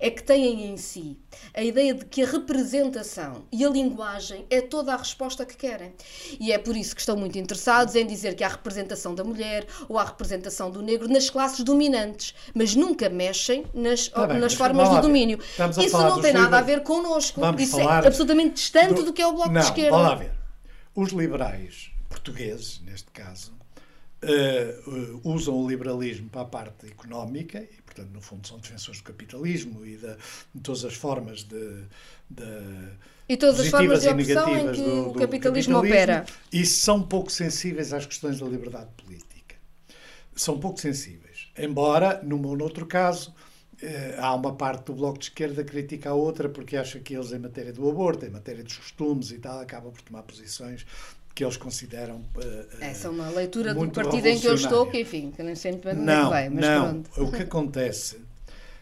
[0.00, 1.18] é que têm em si
[1.54, 5.94] a ideia de que a representação e a linguagem é toda a resposta que querem.
[6.40, 9.66] E é por isso que estão muito interessados em dizer que há representação da mulher
[9.88, 14.54] ou há representação do negro nas classes dominantes, mas nunca mexem nas, tá bem, nas
[14.54, 15.38] formas do domínio.
[15.78, 17.40] Isso não tem nada a ver connosco.
[17.40, 19.90] Vamos isso é absolutamente distante do, do que é o Bloco não, de Esquerda.
[19.90, 20.32] Vamos lá ver.
[20.96, 23.52] Os liberais portugueses, neste caso,
[24.24, 29.04] uh, usam o liberalismo para a parte económica e, portanto, no fundo, são defensores do
[29.04, 30.16] capitalismo e de,
[30.54, 31.84] de todas as formas de,
[32.30, 32.44] de
[33.28, 36.26] e todas as formas de opção em que do, do o capitalismo, capitalismo opera.
[36.52, 39.56] E são pouco sensíveis às questões da liberdade política.
[40.34, 41.48] São pouco sensíveis.
[41.56, 43.34] Embora, num ou noutro caso,
[43.80, 47.14] eh, há uma parte do Bloco de Esquerda que critica a outra porque acha que
[47.14, 50.84] eles, em matéria do aborto, em matéria dos costumes e tal, acabam por tomar posições
[51.34, 52.16] que eles consideram.
[52.36, 55.54] Uh, Essa é uma leitura do partido em que eu estou, que enfim, que nem
[55.54, 57.02] sempre não, vai, mas não.
[57.02, 57.24] Pronto.
[57.24, 58.22] O que acontece.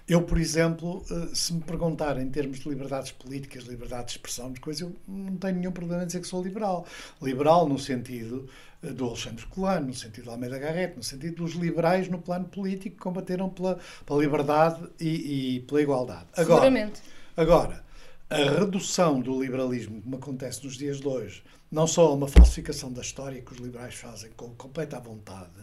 [0.06, 4.60] Eu, por exemplo, se me perguntarem em termos de liberdades políticas, liberdade de expressão, de
[4.60, 6.84] coisas, eu não tenho nenhum problema em dizer que sou liberal.
[7.22, 8.48] Liberal no sentido
[8.82, 12.96] do Alexandre Colano, no sentido de Almeida Garrett, no sentido dos liberais no plano político
[12.96, 16.26] que combateram pela, pela liberdade e, e, pela igualdade.
[16.32, 17.00] Agora, Seguramente.
[17.36, 17.84] Agora,
[18.28, 23.00] a redução do liberalismo, como acontece nos dias de hoje, não só uma falsificação da
[23.00, 25.58] história que os liberais fazem com completa vontade,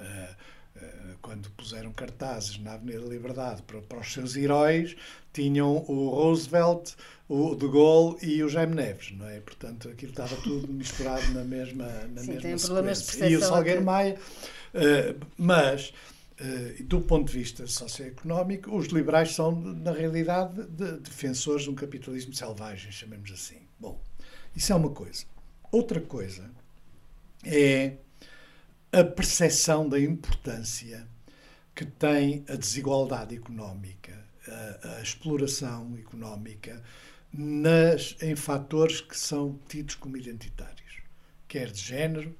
[0.00, 4.96] uh, uh, quando puseram cartazes na Avenida da Liberdade para, para os seus heróis,
[5.34, 6.94] tinham o Roosevelt,
[7.28, 9.38] o De Gaulle e o Jaime Neves, não é?
[9.40, 14.16] Portanto, aquilo estava tudo misturado na mesma na Sim, mesma de E o Salgueiro Maia,
[14.74, 15.92] uh, mas
[16.84, 22.34] do ponto de vista socioeconómico, os liberais são, na realidade, de, defensores de um capitalismo
[22.34, 23.56] selvagem, chamemos assim.
[23.80, 23.98] Bom,
[24.56, 25.26] isso é uma coisa.
[25.70, 26.50] Outra coisa
[27.44, 27.98] é
[28.90, 31.06] a percepção da importância
[31.74, 36.82] que tem a desigualdade económica, a, a exploração económica
[37.30, 41.02] nas, em fatores que são tidos como identitários,
[41.46, 42.34] quer de género,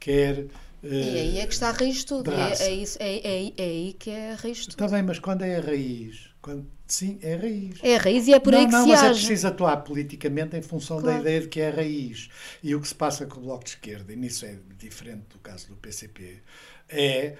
[0.00, 0.46] quer.
[0.82, 2.32] E aí é que está a raiz de tudo.
[2.32, 4.84] É, é, isso, é, é, é, aí que é a raiz de tudo.
[4.84, 6.30] Está bem, mas quando é a raiz?
[6.40, 7.74] Quando, sim, é a raiz.
[7.82, 9.06] É a raiz e é por não, aí que não, se mas age.
[9.06, 11.16] é preciso atuar politicamente em função claro.
[11.16, 12.28] da ideia de que é a raiz.
[12.62, 15.38] E o que se passa com o Bloco de Esquerda, e nisso é diferente do
[15.38, 16.40] caso do PCP,
[16.88, 17.36] é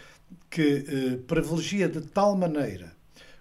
[0.51, 2.93] que eh, privilegia de tal maneira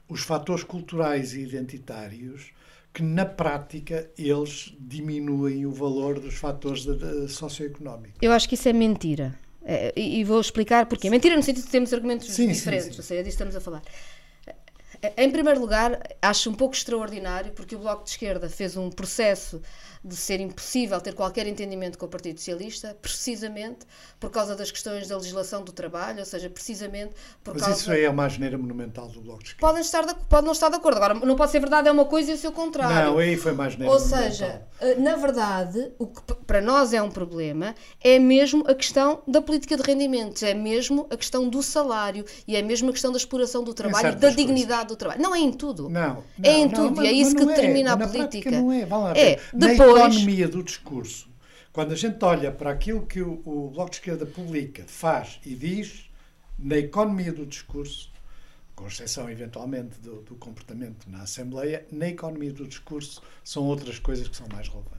[0.08, 2.52] os fatores culturais e identitários
[2.94, 8.18] que na prática eles diminuem o valor dos fatores de, de, socioeconómicos.
[8.22, 9.38] Eu acho que isso é mentira.
[9.70, 11.10] É, e, e, vou explicar porquê.
[11.10, 13.00] Mentira no sentido de termos argumentos sim, diferentes, sim, sim.
[13.00, 13.82] ou seja, disso estamos a falar.
[15.18, 19.62] Em primeiro lugar, acho um pouco extraordinário porque o Bloco de Esquerda fez um processo
[20.04, 23.86] de ser impossível ter qualquer entendimento com o Partido Socialista, precisamente
[24.20, 27.12] por causa das questões da legislação do trabalho, ou seja, precisamente
[27.44, 27.80] por Mas causa...
[27.80, 29.68] isso aí é uma asneira monumental do Bloco de Esquerda.
[29.68, 30.98] Podem estar de, pode não estar de acordo.
[30.98, 33.12] Agora, não pode ser verdade, é uma coisa e o seu contrário.
[33.12, 37.02] Não, aí foi mais asneira Ou seja, eh, na verdade, o que para nós é
[37.02, 41.62] um problema é mesmo a questão da política de rendimentos, é mesmo a questão do
[41.62, 44.88] salário e é mesmo a questão da exploração do trabalho e da dignidade coisas.
[44.88, 45.22] do trabalho.
[45.22, 45.90] Não é em tudo.
[45.90, 46.16] Não.
[46.16, 47.46] não é em tudo mas, e é isso que é.
[47.46, 48.52] determina a política.
[48.52, 49.40] Não é, Vá lá é.
[49.54, 49.87] Depois...
[49.94, 51.30] Na economia do discurso,
[51.72, 55.54] quando a gente olha para aquilo que o, o Bloco de Esquerda publica, faz e
[55.54, 56.10] diz,
[56.58, 58.12] na economia do discurso,
[58.76, 64.28] com exceção eventualmente do, do, comportamento na Assembleia, na economia do discurso são outras coisas
[64.28, 64.98] que são mais relevantes.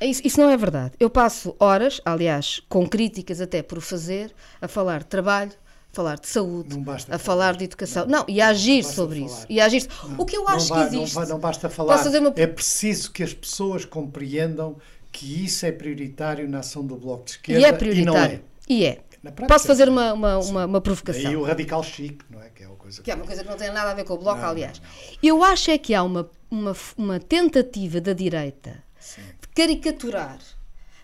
[0.00, 0.94] Isso, isso não é verdade.
[1.00, 5.52] Eu passo horas, aliás, com críticas até por fazer, a falar de trabalho,
[5.96, 6.76] falar de saúde,
[7.10, 8.06] a falar de educação.
[8.06, 9.32] Não, não e a agir sobre falar.
[9.32, 9.46] isso.
[9.48, 9.88] E a agir...
[10.04, 11.16] Não, o que eu acho vai, que existe.
[11.16, 12.06] Não, não basta falar.
[12.06, 12.34] Uma...
[12.36, 14.76] É preciso que as pessoas compreendam
[15.10, 17.60] que isso é prioritário na ação do Bloco de Esquerda.
[17.62, 18.44] E é prioritário.
[18.68, 19.00] E, é.
[19.22, 19.30] E é.
[19.48, 21.32] Posso fazer uma, uma, uma, uma, provocação?
[21.32, 22.50] E o radical chique, não é?
[22.50, 23.04] Que é, uma coisa que...
[23.04, 24.78] que é uma coisa que não tem nada a ver com o Bloco, não, aliás.
[24.78, 24.88] Não,
[25.22, 29.22] Eu acho é que há uma, uma, uma tentativa da direita Sim.
[29.40, 30.38] de caricaturar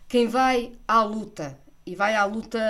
[0.07, 2.61] quem vai à luta e vai à luta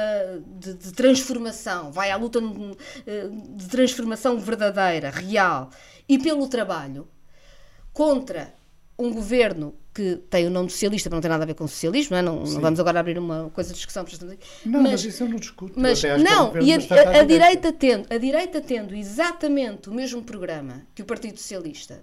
[0.46, 5.70] de, de, transformação, vai à luta de transformação verdadeira, real
[6.08, 7.06] e pelo trabalho
[7.92, 8.54] contra
[8.98, 12.14] um governo que tem o nome socialista, mas não tem nada a ver com socialismo,
[12.14, 12.22] não, é?
[12.22, 14.06] não, não vamos agora abrir uma coisa de discussão.
[14.64, 15.78] Não, mas, mas isso eu não discuto.
[15.78, 20.82] Mas, não, e a, a, a, direita tendo, a direita tendo exatamente o mesmo programa
[20.94, 22.02] que o Partido Socialista,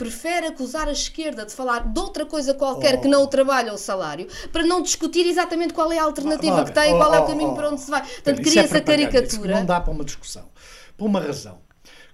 [0.00, 3.00] prefere acusar a esquerda de falar de outra coisa qualquer oh.
[3.02, 6.64] que não o trabalho ou o salário, para não discutir exatamente qual é a alternativa
[6.64, 8.00] que tem, oh, qual é o caminho oh, para onde se vai.
[8.00, 9.54] Portanto, cria-se é a caricatura.
[9.56, 10.48] não dá para uma discussão.
[10.96, 11.58] Por uma razão.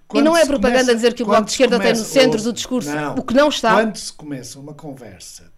[0.08, 2.08] Quando e não é propaganda começa, dizer que o Bloco de Esquerda começa, tem no
[2.08, 3.74] centro do discurso não, o que não está.
[3.74, 5.52] Quando se começa uma conversa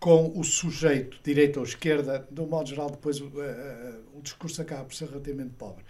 [0.00, 4.60] com o sujeito, direita ou esquerda, de um modo geral, depois uh, uh, o discurso
[4.62, 5.84] acaba por ser relativamente pobre.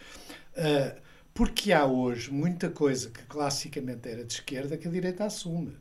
[0.55, 1.08] Uh,
[1.39, 5.77] porque há hoje muita coisa que classicamente era de esquerda que a direita assume.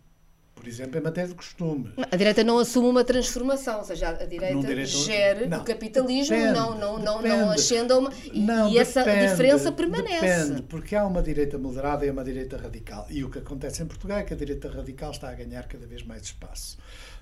[0.54, 1.93] Por exemplo, em matéria de costumes.
[2.12, 6.36] A direita não assume uma transformação, ou seja, a direita direito, gere não, o capitalismo,
[6.36, 8.13] depende, não, não, não, não ascenda uma.
[8.32, 10.43] E, não, e essa depende, diferença permanece.
[10.46, 13.08] Depende, porque há uma direita moderada e uma direita radical.
[13.10, 15.88] E o que acontece em Portugal é que a direita radical está a ganhar cada
[15.88, 16.78] vez mais espaço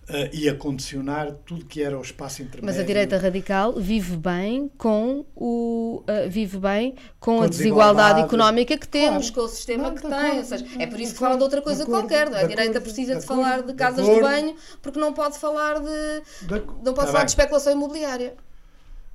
[0.10, 2.65] uh, e a condicionar tudo que era o espaço intermédio.
[2.65, 8.22] Mas a direita radical vive bem com o uh, vive bem com, com a desigualdade,
[8.22, 9.50] económica que temos, claro.
[9.50, 10.38] com o sistema não, que tem.
[10.38, 12.30] Ou seja, é por isso que fala de outra coisa de acordo, qualquer.
[12.30, 12.44] Não é?
[12.44, 15.80] A direita precisa de, de falar de casas de, de, banho porque não pode falar
[15.80, 17.26] de, não pode tá falar bem.
[17.26, 18.36] de especulação imobiliária.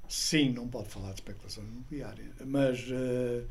[0.08, 3.46] Sim, não pode falar de especulação imobiliária, mas uh,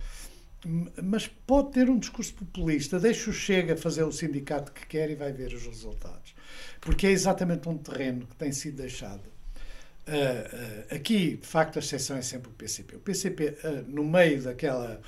[1.02, 2.99] mas pode ter um discurso populista.
[2.99, 6.34] Deixa o Chega fazer o sindicato que quer e vai ver os resultados.
[6.81, 9.23] Porque é exatamente um terreno que tem sido deixado.
[10.07, 12.95] Uh, uh, aqui, de facto, a exceção é sempre o PCP.
[12.95, 14.99] O PCP, uh, no meio daquela,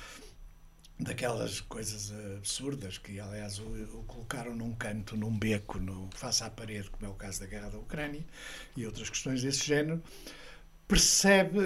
[0.98, 6.50] daquelas coisas absurdas que, aliás, o, o, colocaram num canto, num beco, no, face à
[6.50, 8.24] parede, como é o caso da guerra da Ucrânia
[8.76, 10.00] e outras questões desse género,
[10.86, 11.58] percebe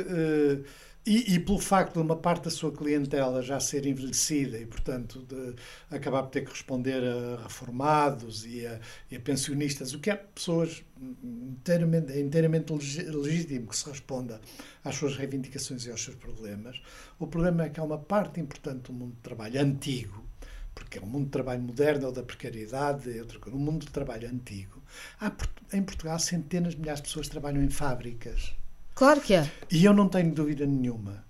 [1.07, 5.21] e, e, pelo facto de uma parte da sua clientela já ser envelhecida e, portanto,
[5.21, 5.55] de
[5.88, 10.16] acabar por ter que responder a reformados e a, e a pensionistas, o que é
[10.16, 10.83] pessoas
[11.23, 14.40] inteiramente, é inteiramente legítimo que se responda
[14.83, 16.83] às suas reivindicações e aos seus problemas.
[17.21, 20.27] O problema é que há uma parte importante do mundo do trabalho antigo,
[20.75, 23.92] porque é um mundo de trabalho moderno ou da precariedade, é coisa, um mundo de
[23.92, 24.83] trabalho antigo.
[25.21, 25.33] Há,
[25.73, 28.57] em Portugal, centenas de milhares de pessoas trabalham em fábricas
[28.96, 29.48] Claro que é.
[29.70, 31.22] E eu não tenho dúvida nenhuma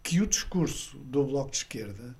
[0.00, 2.14] que o discurso do Bloco de Esquerda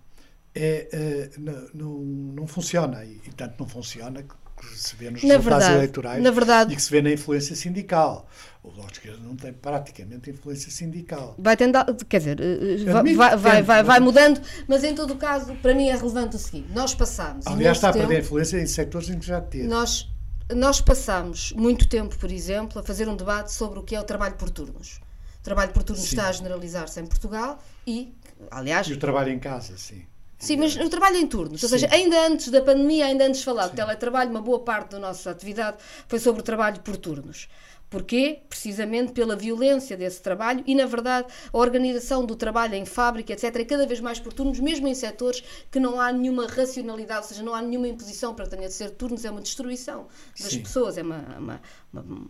[0.52, 1.98] é, é não, não,
[2.34, 3.04] não, funciona.
[3.04, 6.76] E, e, tanto não funciona que se vê nos na resultados verdade, eleitorais verdade, e
[6.76, 8.28] que se vê na influência sindical.
[8.64, 11.36] O Bloco de Esquerda não tem praticamente influência sindical.
[11.38, 15.12] Vai tentar, quer dizer, eh, eh, Admito, vai, vai, vai, vai, mudando, mas em todo
[15.12, 17.46] o caso, para mim é relevante o seguinte: nós passamos.
[17.46, 19.68] Aliás, está a perder influência em setores em que já teve.
[19.68, 20.08] Nós
[20.52, 24.04] nós passamos muito tempo, por exemplo, a fazer um debate sobre o que é o
[24.04, 25.00] trabalho por turnos.
[25.40, 26.16] O trabalho por turnos sim.
[26.16, 28.14] está a generalizar-se em Portugal e,
[28.50, 28.86] aliás.
[28.86, 30.04] E o trabalho em casa, sim.
[30.38, 33.46] Sim, mas o trabalho em turnos, ou seja, ainda antes da pandemia, ainda antes de
[33.46, 37.48] falar do teletrabalho, uma boa parte da nossa atividade foi sobre o trabalho por turnos.
[37.94, 38.40] Porquê?
[38.48, 43.54] Precisamente pela violência desse trabalho e, na verdade, a organização do trabalho em fábrica, etc.,
[43.54, 47.28] é cada vez mais por turnos, mesmo em setores que não há nenhuma racionalidade, ou
[47.28, 50.50] seja, não há nenhuma imposição para que tenha de ser turnos, é uma destruição das
[50.50, 50.62] Sim.
[50.62, 52.26] pessoas, é uma, uma, uma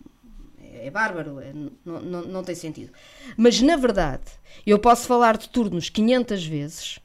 [0.75, 1.51] é bárbaro, é,
[1.83, 2.93] não, não, não tem sentido.
[3.35, 4.25] Mas, na verdade,
[4.67, 6.99] eu posso falar de turnos 500 vezes,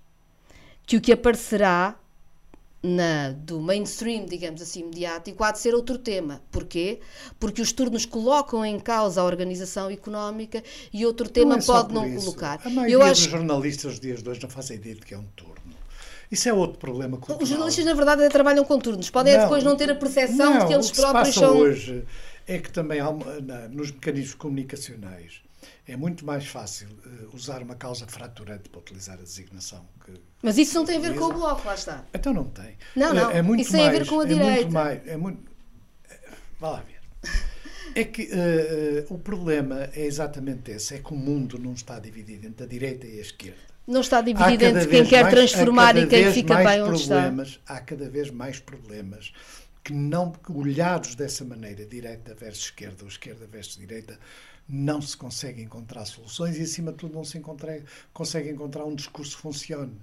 [0.85, 1.97] que o que aparecerá
[2.81, 6.41] na, do mainstream, digamos assim, mediático, há de ser outro tema.
[6.49, 6.99] Porquê?
[7.39, 10.63] Porque os turnos colocam em causa a organização económica
[10.93, 12.25] e outro tema não é pode não isso.
[12.25, 12.59] colocar.
[12.63, 13.23] A maioria Eu acho...
[13.23, 15.59] dos jornalistas dos dias de hoje não fazem ideia de que é um turno.
[16.31, 17.41] Isso é outro problema cultural.
[17.41, 19.09] Os jornalistas, na verdade, é, trabalham com turnos.
[19.09, 21.57] Podem não, depois não ter a percepção não, de que eles próprios são.
[21.57, 22.05] hoje
[22.47, 23.11] é que também há,
[23.69, 25.41] nos mecanismos comunicacionais
[25.89, 29.85] é muito mais fácil uh, usar uma causa fraturante para utilizar a designação.
[30.05, 32.05] Que, Mas isso não tem a ver com o bloco, lá está.
[32.13, 32.77] Então não tem.
[32.95, 33.31] Não, não.
[33.31, 34.53] É, é muito isso mais, tem a ver com a é direita.
[34.53, 35.51] Muito mais, é muito,
[36.09, 36.19] é,
[36.59, 36.99] vá lá ver.
[37.95, 42.45] É que uh, o problema é exatamente esse: é que o mundo não está dividido
[42.45, 43.57] entre a direita e a esquerda.
[43.87, 47.33] Não está dividido entre quem quer mais, transformar e quem fica bem onde está.
[47.65, 49.33] Há cada vez mais problemas
[49.83, 54.19] que não olhados dessa maneira, direita versus esquerda ou esquerda versus direita,
[54.69, 58.93] não se consegue encontrar soluções e, acima de tudo, não se encontra, consegue encontrar um
[58.93, 59.99] discurso que funcione.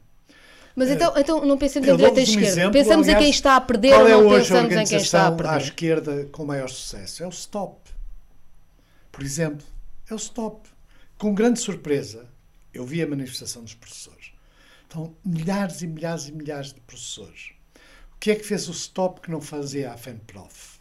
[0.74, 2.46] Mas então, então não pensemos em direita e esquerda.
[2.48, 5.26] Exemplo, pensamos aliás, em quem está a perder ou não é pensamos em quem está
[5.26, 5.52] a perder.
[5.52, 7.22] à esquerda com maior sucesso?
[7.22, 7.90] É o Stop.
[9.10, 9.64] Por exemplo,
[10.10, 10.68] é o Stop.
[11.16, 12.28] Com grande surpresa,
[12.74, 14.32] eu vi a manifestação dos professores.
[14.86, 17.52] Então, milhares e milhares e milhares de professores.
[18.14, 20.78] O que é que fez o Stop que não fazia a FENPROF?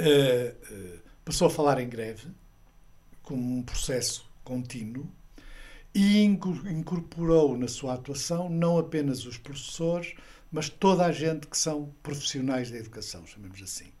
[0.00, 2.26] Uh, uh, passou a falar em greve,
[3.22, 5.08] como um processo contínuo
[5.94, 10.14] e incorporou na sua atuação não apenas os professores,
[10.50, 13.92] mas toda a gente que são profissionais da educação, chamemos assim.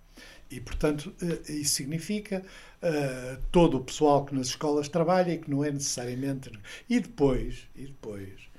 [0.50, 2.44] E, portanto, eh, isso significa
[2.82, 6.50] uh, todo o pessoal que nas escolas trabalha e que não é necessariamente.
[6.90, 8.52] E depois, e depois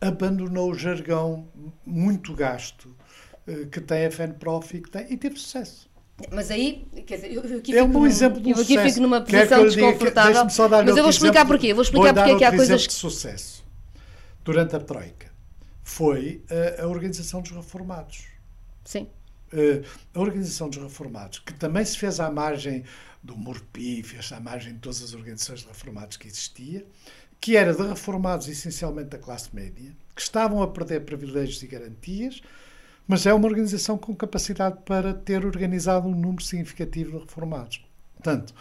[0.00, 1.46] abandonou o jargão
[1.84, 2.96] muito gasto
[3.46, 5.89] uh, que tem a FENPROF e, que tem, e teve sucesso.
[6.30, 9.20] Mas aí, quer dizer, eu aqui é um bom exemplo de eu aqui fico numa
[9.20, 10.46] posição desconfortável.
[10.46, 11.68] Que, mas eu vou explicar porquê.
[11.68, 12.82] Eu vou explicar porque é que há coisas.
[12.82, 13.64] de sucesso
[14.44, 15.30] durante a Troika
[15.82, 16.42] foi
[16.78, 18.24] a, a Organização dos Reformados.
[18.84, 19.08] Sim.
[19.52, 22.84] Uh, a Organização dos Reformados, que também se fez à margem
[23.22, 26.86] do Morpi, fez à margem de todas as organizações de reformados que existia,
[27.40, 32.40] que era de reformados essencialmente da classe média, que estavam a perder privilégios e garantias,
[33.10, 37.84] mas é uma organização com capacidade para ter organizado um número significativo de reformados.
[38.14, 38.54] Portanto,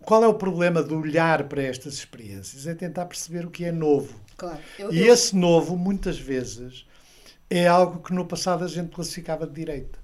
[0.00, 2.66] qual é o problema de olhar para estas experiências?
[2.66, 4.20] É tentar perceber o que é novo.
[4.36, 4.58] Claro.
[4.76, 5.14] Eu, e eu...
[5.14, 6.84] esse novo, muitas vezes,
[7.48, 9.99] é algo que no passado a gente classificava de direita.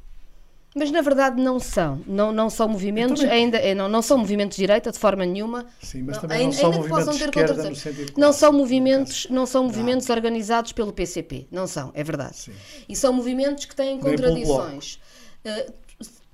[0.77, 2.03] Mas na verdade não são.
[2.07, 3.45] Não, não são movimentos, também...
[3.45, 5.65] ainda é, não, não são movimentos de direita de forma nenhuma.
[5.81, 9.47] Sim, mas também não, não são movimentos de esquerda no sentido Não são movimentos, não
[9.47, 11.47] são movimentos organizados pelo PCP.
[11.51, 12.37] Não são, é verdade.
[12.37, 12.53] Sim.
[12.87, 15.01] E são movimentos que têm contradições.
[15.43, 15.73] Uh,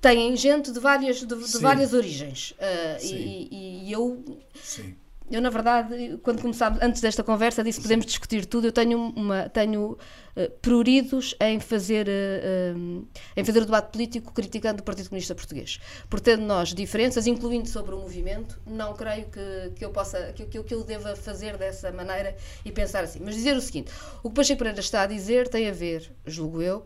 [0.01, 2.51] têm gente de várias, de, de várias origens.
[2.51, 4.41] Uh, e, e, eu.
[4.61, 4.93] Sim
[5.31, 8.67] Eu, na verdade, quando começámos, antes desta conversa, disse que podemos discutir tudo.
[8.67, 14.33] Eu tenho, uma, tenho uh, pruridos em fazer, uh, uh, em fazer o debate político
[14.33, 15.79] criticando o Partido Comunista Português.
[16.09, 20.45] Por ter nós diferenças, incluindo sobre o movimento, não creio que, que eu possa, que,
[20.45, 23.19] que, que eu deva fazer dessa maneira e pensar assim.
[23.23, 26.61] Mas dizer o seguinte: o que Pacheco Pereira está a dizer tem a ver, julgo
[26.61, 26.85] eu,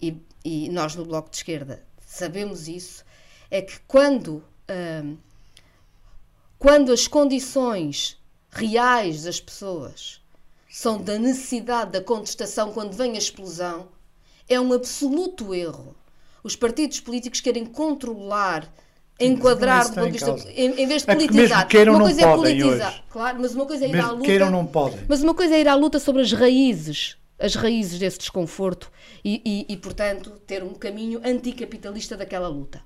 [0.00, 3.04] e, e nós no Bloco de Esquerda sabemos isso,
[3.50, 4.42] é que quando
[6.58, 8.16] quando as condições
[8.50, 10.20] reais das pessoas
[10.68, 13.88] são da necessidade da contestação quando vem a explosão,
[14.48, 15.94] é um absoluto erro.
[16.42, 18.72] Os partidos políticos querem controlar,
[19.20, 20.30] enquadrar do ponto de vista.
[20.50, 21.68] Em, em, vez de é politizar.
[21.74, 23.02] É uma coisa é politizar, hoje.
[23.10, 24.24] claro, mas uma coisa é ir mesmo à luta.
[24.24, 25.00] Queiram, não podem.
[25.08, 28.90] Mas uma coisa é ir à luta sobre as raízes as raízes desse desconforto
[29.24, 32.82] e, e, e, portanto, ter um caminho anticapitalista daquela luta.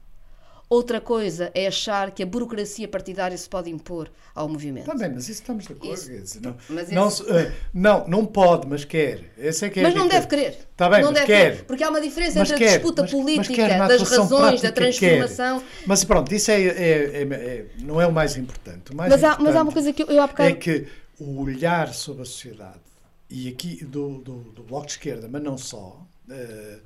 [0.73, 4.87] Outra coisa é achar que a burocracia partidária se pode impor ao movimento.
[4.87, 5.93] Também, mas isso estamos de acordo.
[5.93, 6.57] Isso, não,
[6.91, 9.35] não, uh, não, não pode, mas quer.
[9.37, 10.57] Esse é que é mas não deve querer.
[10.71, 11.51] Está bem, não mas quer.
[11.53, 14.73] Querer, porque há uma diferença mas entre a disputa mas, política, mas das razões, da
[14.73, 15.61] transformação.
[15.61, 15.67] Quer.
[15.87, 18.93] Mas pronto, isso é, é, é, é, não é o mais importante.
[18.93, 20.49] O mais mas, importante há, mas há uma coisa que eu, eu há bocado...
[20.49, 20.87] É que
[21.19, 22.81] o olhar sobre a sociedade,
[23.29, 26.81] e aqui do, do, do Bloco de Esquerda, mas não só, uh,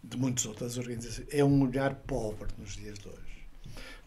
[0.00, 3.31] de muitas outras organizações, é um olhar pobre nos dias de hoje.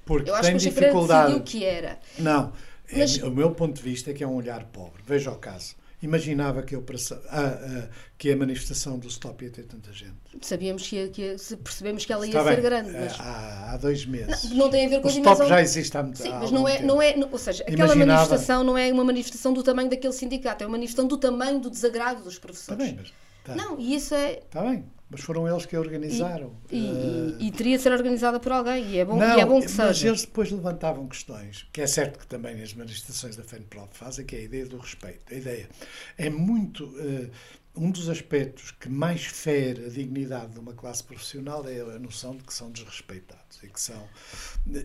[0.06, 1.34] Porque eu acho tem que dificuldade.
[1.34, 2.00] o que era.
[2.20, 2.54] Não,
[2.90, 3.18] é, Mas...
[3.18, 5.02] o meu ponto de vista é que é um olhar pobre.
[5.06, 5.76] Veja o caso.
[6.02, 6.86] Imaginava que, eu,
[7.30, 7.88] ah, ah,
[8.18, 10.14] que a manifestação do Stop ia ter tanta gente.
[10.42, 12.64] Sabíamos que, ia, que ia, percebemos que ela ia Está ser bem.
[12.64, 12.92] grande.
[12.92, 13.20] Mas...
[13.20, 14.52] Há, há, dois meses.
[14.52, 15.34] Não, não, tem a ver com o a dimensão.
[15.34, 17.16] Stop já existe há muito Sim, mas não é, não é.
[17.32, 18.06] Ou seja, aquela Imaginava...
[18.06, 21.72] manifestação não é uma manifestação do tamanho daquele sindicato, é uma manifestação do tamanho do
[21.72, 22.86] desagrado dos professores.
[22.86, 23.12] Bem, mas.
[23.46, 23.56] Tá.
[23.56, 24.40] Não, e isso é.
[24.40, 24.86] Está bem.
[25.08, 26.58] Mas foram eles que a organizaram.
[26.72, 27.38] E, e, uh...
[27.40, 29.70] e, teria de ser organizada por alguém, e é bom, não, e é bom que
[29.70, 29.84] seja.
[29.84, 34.26] Mas eles depois levantavam questões, que é certo que também as manifestações da FENPROP fazem,
[34.26, 35.32] que é a ideia do respeito.
[35.32, 35.70] A ideia
[36.18, 36.86] é muito.
[36.86, 37.30] Uh,
[37.78, 42.36] um dos aspectos que mais fere a dignidade de uma classe profissional é a noção
[42.36, 44.02] de que são desrespeitados e que são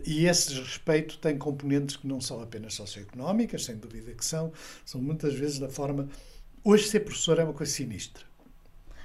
[0.05, 4.51] e esse desrespeito tem componentes que não são apenas socioeconómicas, sem dúvida que são,
[4.83, 6.09] são muitas vezes da forma
[6.65, 8.25] hoje ser professor é uma coisa sinistra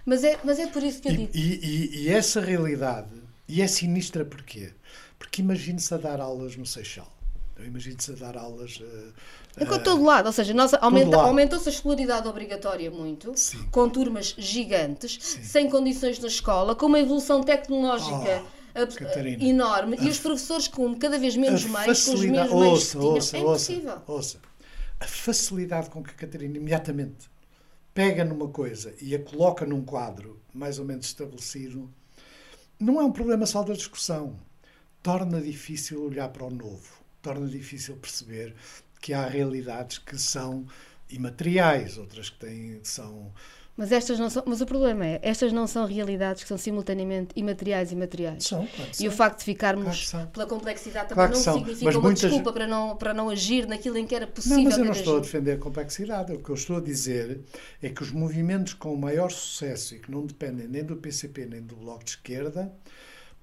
[0.06, 1.30] mas é, mas é por isso que eu e, digo.
[1.34, 3.10] E, e, e, essa realidade,
[3.48, 4.72] e é sinistra porquê?
[5.18, 7.12] Porque imagine-se a dar aulas no Seixal.
[7.58, 8.76] Imagine-se a dar aulas.
[8.76, 9.12] Uh,
[9.56, 13.66] é com todo lado, ou seja, aumenta, aumentou-se a escolaridade obrigatória muito, Sim.
[13.70, 15.42] com turmas gigantes, Sim.
[15.42, 18.44] sem condições na escola, com uma evolução tecnológica.
[18.44, 18.56] Oh,
[19.42, 23.36] enorme a, e os professores com cada vez menos mais com os mesmos ouça, ouça,
[23.38, 23.92] é impossível.
[24.06, 24.38] Ouça, ouça.
[25.00, 27.30] A facilidade com que a Catarina imediatamente
[27.96, 31.90] pega numa coisa e a coloca num quadro mais ou menos estabelecido,
[32.78, 34.38] não é um problema só da discussão.
[35.02, 38.54] Torna difícil olhar para o novo, torna difícil perceber
[39.00, 40.66] que há realidades que são
[41.08, 43.32] imateriais, outras que têm, são
[43.76, 47.28] mas estas não são, mas o problema é, estas não são realidades que são simultaneamente
[47.36, 48.44] imateriais e materiais.
[48.44, 51.94] São, claro E o facto de ficarmos claro pela complexidade também claro não significa mas
[51.94, 52.22] uma muitas...
[52.22, 54.56] desculpa para não, para não agir naquilo em que era possível.
[54.56, 55.00] Não, mas eu não agir.
[55.00, 56.32] estou a defender a complexidade.
[56.32, 57.40] O que eu estou a dizer
[57.82, 61.60] é que os movimentos com maior sucesso e que não dependem nem do PCP nem
[61.60, 62.72] do Bloco de Esquerda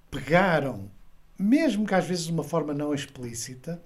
[0.09, 0.89] pegaram,
[1.37, 3.81] mesmo que às vezes de uma forma não explícita,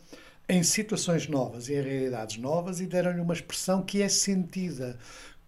[0.50, 4.98] em situações novas e em realidades novas e deram-lhe uma expressão que é sentida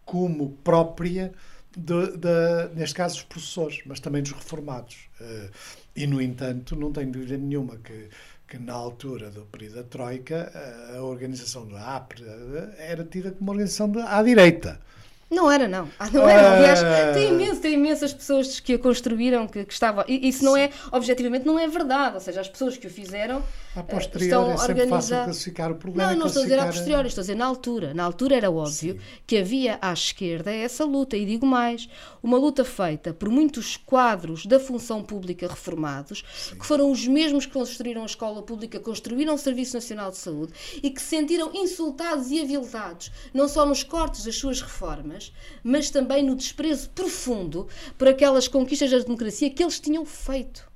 [0.09, 1.31] como própria,
[1.77, 5.07] de, de, neste caso, dos professores, mas também dos reformados.
[5.21, 5.51] Uh,
[5.95, 8.09] e, no entanto, não tenho dúvida nenhuma que,
[8.47, 10.51] que na altura do período da Troika,
[10.97, 12.23] a organização da APRE
[12.79, 14.79] era tida como uma organização de, à direita.
[15.29, 15.87] Não era, não.
[15.99, 16.55] Ah, não era.
[16.55, 16.79] Aliás,
[17.13, 20.03] tem, imenso, tem imensas pessoas que a construíram que, que estavam.
[20.07, 22.15] Isso não é, objetivamente, não é verdade.
[22.15, 23.43] Ou seja, as pessoas que o fizeram.
[23.75, 26.11] A posteriori estão é sempre fácil classificar o problema.
[26.11, 27.93] Não, não estou a dizer a posteriori, estou a dizer na altura.
[27.93, 28.99] Na altura era óbvio Sim.
[29.27, 31.15] que havia à esquerda essa luta.
[31.15, 31.87] E digo mais:
[32.21, 36.55] uma luta feita por muitos quadros da função pública reformados, Sim.
[36.57, 40.53] que foram os mesmos que construíram a escola pública, construíram o Serviço Nacional de Saúde
[40.81, 45.31] e que se sentiram insultados e aviltados, não só nos cortes das suas reformas
[45.63, 47.67] mas também no desprezo profundo
[47.97, 50.68] por aquelas conquistas da democracia que eles tinham feito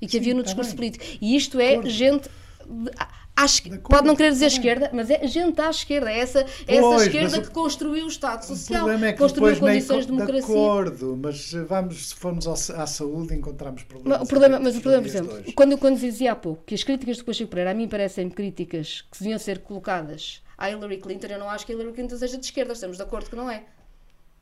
[0.00, 1.04] e que Sim, havia no tá discurso político.
[1.20, 2.28] E isto é gente.
[3.36, 6.76] Acho, pode não querer dizer tá esquerda, mas é gente à esquerda, é essa, é
[6.76, 10.46] essa esquerda que construiu o Estado Social, o é que construiu condições de democracia.
[10.46, 14.18] De acordo, mas vamos, se formos à saúde, encontramos problemas.
[14.18, 16.84] Mas o problema, mas o problema por exemplo, quando, quando dizia há pouco que as
[16.84, 21.28] críticas do Pacheco Pereira a mim parecem críticas que deviam ser colocadas à Hillary Clinton,
[21.28, 23.50] eu não acho que a Hillary Clinton seja de esquerda, estamos de acordo que não
[23.50, 23.64] é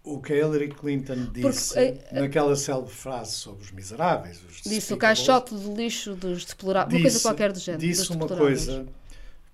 [0.03, 4.43] o que a Hillary Clinton disse Porque, uh, naquela célebre frase sobre os miseráveis.
[4.43, 7.81] Os disse o caixote de lixo dos deploráveis, uma coisa qualquer do género.
[7.83, 8.87] Disse uma coisa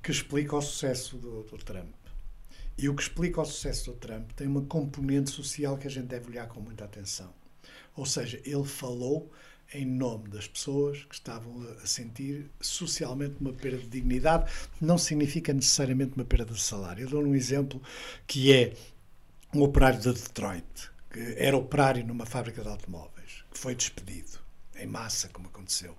[0.03, 1.95] que explica o sucesso do, do Trump.
[2.76, 6.07] E o que explica o sucesso do Trump tem uma componente social que a gente
[6.07, 7.32] deve olhar com muita atenção.
[7.97, 9.30] Ou seja, ele falou
[9.72, 14.51] em nome das pessoas que estavam a sentir socialmente uma perda de dignidade.
[14.80, 17.05] Não significa necessariamente uma perda de salário.
[17.05, 17.80] Eu dou um exemplo
[18.26, 18.74] que é
[19.55, 24.38] um operário de Detroit, que era operário numa fábrica de automóveis, que foi despedido
[24.76, 25.94] em massa, como aconteceu,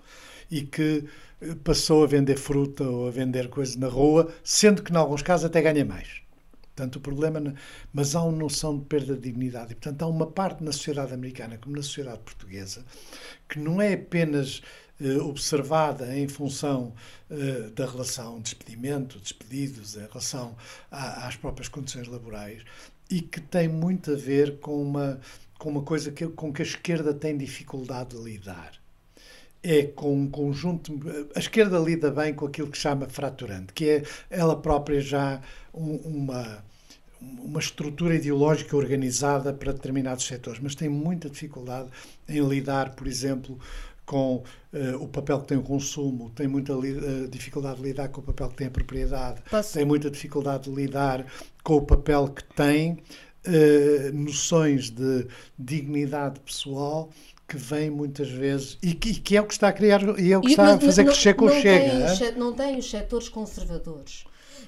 [0.51, 1.05] e que
[1.41, 5.21] eh, passou a vender fruta ou a vender coisas na rua, sendo que, em alguns
[5.21, 6.21] casos, até ganha mais.
[6.75, 7.55] Portanto, o problema.
[7.93, 9.71] Mas há uma noção de perda de dignidade.
[9.71, 12.83] E, portanto, há uma parte na sociedade americana, como na sociedade portuguesa,
[13.47, 14.61] que não é apenas
[14.99, 16.93] eh, observada em função
[17.29, 20.55] eh, da relação despedimento, despedidos, em relação
[20.91, 22.63] a, às próprias condições laborais,
[23.09, 25.19] e que tem muito a ver com uma,
[25.57, 28.73] com uma coisa que, com que a esquerda tem dificuldade de lidar.
[29.63, 30.93] É com um conjunto.
[31.35, 35.41] A esquerda lida bem com aquilo que chama fraturante, que é ela própria já
[35.73, 36.63] um, uma
[37.21, 41.89] uma estrutura ideológica organizada para determinados setores, mas tem muita dificuldade
[42.27, 43.59] em lidar, por exemplo,
[44.05, 44.43] com uh,
[45.01, 48.49] o papel que tem o consumo, tem muita uh, dificuldade de lidar com o papel
[48.49, 49.73] que tem a propriedade, Posso...
[49.73, 51.25] tem muita dificuldade de lidar
[51.63, 55.27] com o papel que tem uh, noções de
[55.57, 57.09] dignidade pessoal
[57.47, 60.37] que vem muitas vezes e que, que, é o que está a criar e é
[60.37, 62.15] o que e, está mas, a fazer não, crescer com o Chega.
[62.17, 64.25] Tem, não tem os setores conservadores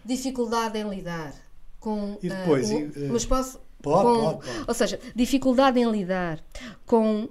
[0.07, 1.33] dificuldade em lidar
[1.79, 2.17] com.
[2.23, 3.59] E depois, uh, mas posso.
[3.81, 4.65] Pode, com, pode, pode.
[4.67, 6.43] Ou seja, dificuldade em lidar
[6.85, 7.29] com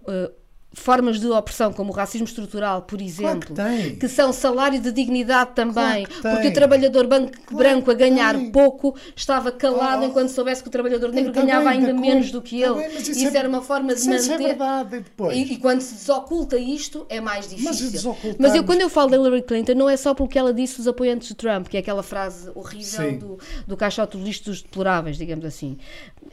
[0.76, 4.92] formas de opressão, como o racismo estrutural, por exemplo, claro que, que, são salário de
[4.92, 10.06] dignidade também, claro porque o trabalhador branco, claro branco a ganhar pouco estava calado oh,
[10.06, 12.74] enquanto soubesse que o trabalhador negro ganhava ainda menos do que ele.
[12.74, 14.32] Bem, isso, isso é, era uma forma de manter.
[14.32, 18.14] É verdade, e, e, quando se desoculta isto, é mais difícil.
[18.22, 20.52] Mas, mas eu, quando eu falo da Hillary Clinton, não é só pelo que ela
[20.52, 24.44] disse dos apoiantes de Trump, que é aquela frase horrível do, do caixote do lixo
[24.44, 25.78] dos deploráveis, digamos assim.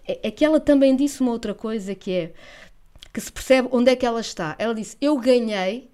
[0.06, 2.32] É, é que ela também disse uma outra coisa que é
[3.14, 4.56] que se percebe onde é que ela está.
[4.58, 5.92] Ela disse: Eu ganhei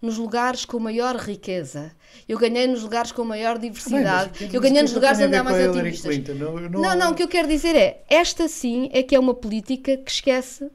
[0.00, 1.90] nos lugares com maior riqueza.
[2.28, 4.38] Eu ganhei nos lugares com maior diversidade.
[4.38, 6.18] Bem, eu ganhei nos lugares onde há mais ativistas.
[6.36, 6.68] Não, não...
[6.68, 9.96] não, não, o que eu quero dizer é, esta sim é que é uma política
[9.96, 10.70] que esquece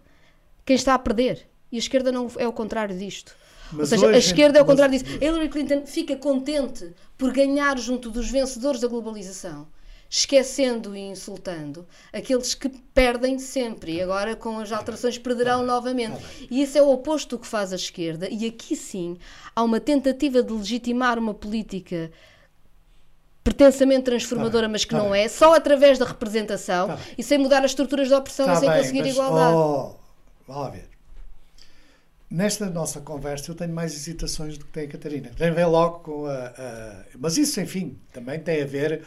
[0.65, 1.47] quem está a perder.
[1.71, 3.35] E a esquerda não é o contrário disto.
[3.71, 5.17] Mas Ou seja, a esquerda é o contrário disso.
[5.19, 9.67] Hillary Clinton fica contente por ganhar junto dos vencedores da globalização
[10.13, 16.21] esquecendo e insultando aqueles que perdem sempre e agora com as alterações perderão tá novamente.
[16.21, 18.29] Tá e isso é o oposto do que faz a esquerda.
[18.29, 19.17] E aqui sim
[19.55, 22.11] há uma tentativa de legitimar uma política
[23.43, 25.23] pretensamente transformadora, tá mas que tá não bem.
[25.23, 28.57] é, só através da representação tá e sem mudar as estruturas de opressão tá e
[28.57, 29.55] sem bem, conseguir mas, igualdade.
[29.55, 29.95] Oh,
[30.47, 30.89] lá ver.
[32.29, 35.31] Nesta nossa conversa eu tenho mais hesitações do que tem a Catarina.
[35.35, 37.03] Tem a ver logo com a, a...
[37.19, 39.03] Mas isso, enfim, também tem a ver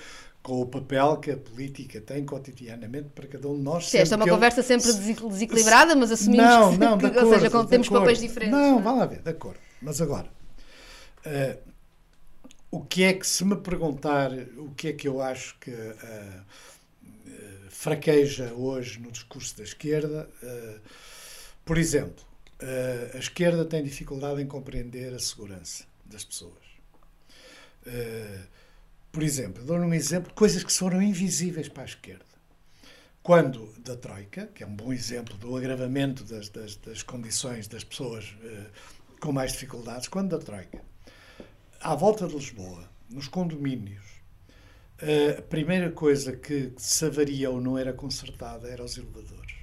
[0.47, 3.90] com o papel que a política tem cotidianamente para cada um de nós.
[3.90, 4.62] Sim, esta é uma conversa eu...
[4.62, 8.03] sempre desequilibrada, mas assumimos não, que, não, que, acordo, ou seja, quando temos acordo.
[8.03, 8.57] papéis diferentes.
[8.57, 8.82] Não, não é?
[8.82, 9.59] vá lá ver, de acordo.
[9.82, 10.30] Mas agora,
[11.26, 11.59] uh,
[12.70, 15.74] o que é que, se me perguntar o que é que eu acho que uh,
[17.26, 20.30] uh, fraqueja hoje no discurso da esquerda,
[21.64, 22.24] por exemplo,
[23.12, 26.55] a esquerda tem dificuldade em compreender a segurança das pessoas.
[27.84, 28.55] Uh,
[29.17, 32.27] por exemplo, dou um exemplo de coisas que foram invisíveis para a esquerda.
[33.23, 37.83] Quando da Troika, que é um bom exemplo do agravamento das, das, das condições das
[37.83, 38.67] pessoas eh,
[39.19, 40.83] com mais dificuldades, quando da Troika,
[41.81, 44.05] à volta de Lisboa, nos condomínios,
[44.99, 49.55] eh, a primeira coisa que se avaria ou não era consertada era os elevadores.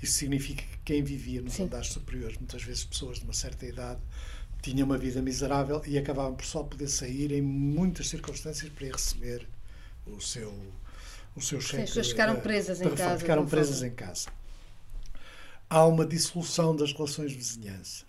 [0.00, 1.64] Isso significa que quem vivia nos Sim.
[1.64, 4.00] andares superiores, muitas vezes pessoas de uma certa idade,
[4.70, 8.92] tinha uma vida miserável e acabavam por só poder sair em muitas circunstâncias para ir
[8.92, 9.46] receber
[10.04, 10.52] o seu
[11.36, 11.84] o seu cheque.
[11.84, 13.18] As pessoas ficaram presas em casa.
[13.18, 14.28] Ficaram presas em casa.
[15.70, 18.04] Há uma dissolução das relações de vizinhança.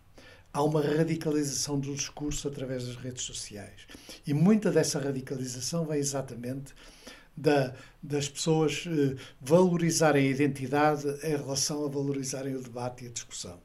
[0.51, 3.81] Há uma radicalização do discurso através das redes sociais.
[4.25, 6.73] E muita dessa radicalização vem exatamente
[7.37, 13.11] da, das pessoas eh, valorizarem a identidade em relação a valorizarem o debate e a
[13.11, 13.59] discussão.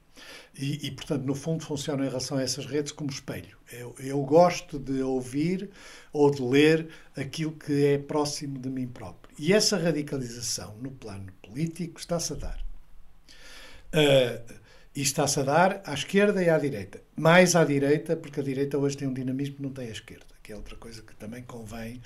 [0.56, 3.56] E, e, portanto, no fundo, funciona em relação a essas redes como espelho.
[3.72, 5.70] Eu, eu, gosto de ouvir
[6.12, 9.34] ou de ler aquilo que é próximo de mim próprio.
[9.38, 12.60] E essa radicalização no plano político está-se a dar.
[13.94, 14.54] Uh,
[14.94, 17.00] e está-se a dar à esquerda e à direita.
[17.16, 20.31] Mais à direita, porque a direita hoje tem um dinamismo que não tem a esquerda
[20.52, 22.00] que é outra coisa que também convém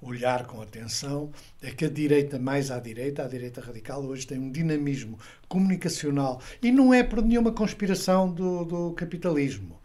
[0.00, 1.30] olhar com atenção,
[1.60, 6.40] é que a direita mais à direita, a direita radical, hoje tem um dinamismo comunicacional
[6.62, 9.78] e não é por nenhuma conspiração do, do capitalismo.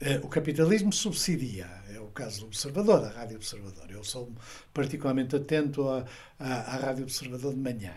[0.00, 3.90] Eh, o capitalismo subsidia, é o caso do Observador, da Rádio Observador.
[3.90, 4.30] Eu sou
[4.74, 6.04] particularmente atento à,
[6.38, 7.94] à, à Rádio Observador de manhã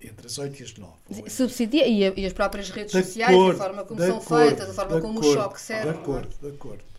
[0.00, 1.30] entre as 8 e as 9.
[1.30, 4.70] Subsidia e, e, as próprias redes de sociais, acordo, a forma como são acordo, feitas,
[4.70, 5.92] a forma como acordo, o choque serve.
[5.92, 6.91] De acordo, de acordo.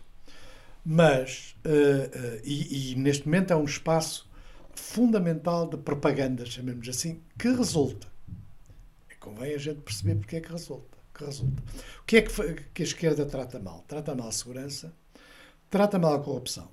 [0.85, 4.29] Mas, uh, uh, e, e, neste momento é um espaço
[4.75, 8.07] fundamental de propaganda, chamemos assim, que resulta.
[9.09, 10.97] E convém a gente perceber porque é que resulta.
[11.13, 11.63] Que resulta.
[12.01, 13.85] O que é que, que a esquerda trata mal?
[13.87, 14.93] Trata mal a segurança,
[15.69, 16.67] trata mal a corrupção.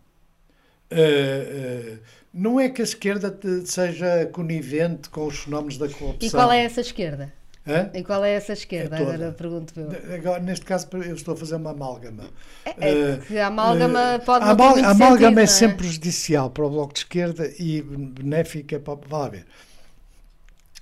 [0.92, 2.00] Uh,
[2.32, 6.28] não é que a esquerda seja conivente com os fenómenos da corrupção.
[6.28, 7.32] E qual é essa esquerda?
[7.66, 7.90] Hã?
[7.92, 8.96] E qual é essa esquerda?
[8.96, 10.14] É Agora pergunto eu.
[10.14, 12.24] Agora, neste caso, eu estou a fazer uma amálgama.
[12.64, 16.64] É, é a amálgama uh, pode não a, a amálgama é, é sempre prejudicial para
[16.64, 18.98] o Bloco de Esquerda e benéfica para.
[19.06, 19.46] Vá lá ver.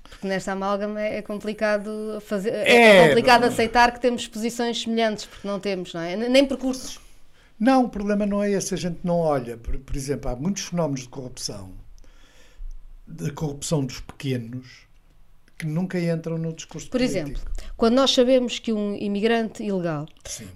[0.09, 5.47] Porque nesta amálgama é complicado, fazer, é, é complicado aceitar que temos posições semelhantes, porque
[5.47, 6.17] não temos, não é?
[6.17, 6.99] Nem percursos.
[7.59, 9.57] Não, o problema não é esse, a gente não olha.
[9.57, 11.73] Por, por exemplo, há muitos fenómenos de corrupção,
[13.07, 14.88] da corrupção dos pequenos,
[15.59, 17.19] que nunca entram no discurso Por político.
[17.19, 17.43] exemplo,
[17.77, 20.07] quando nós sabemos que um imigrante ilegal,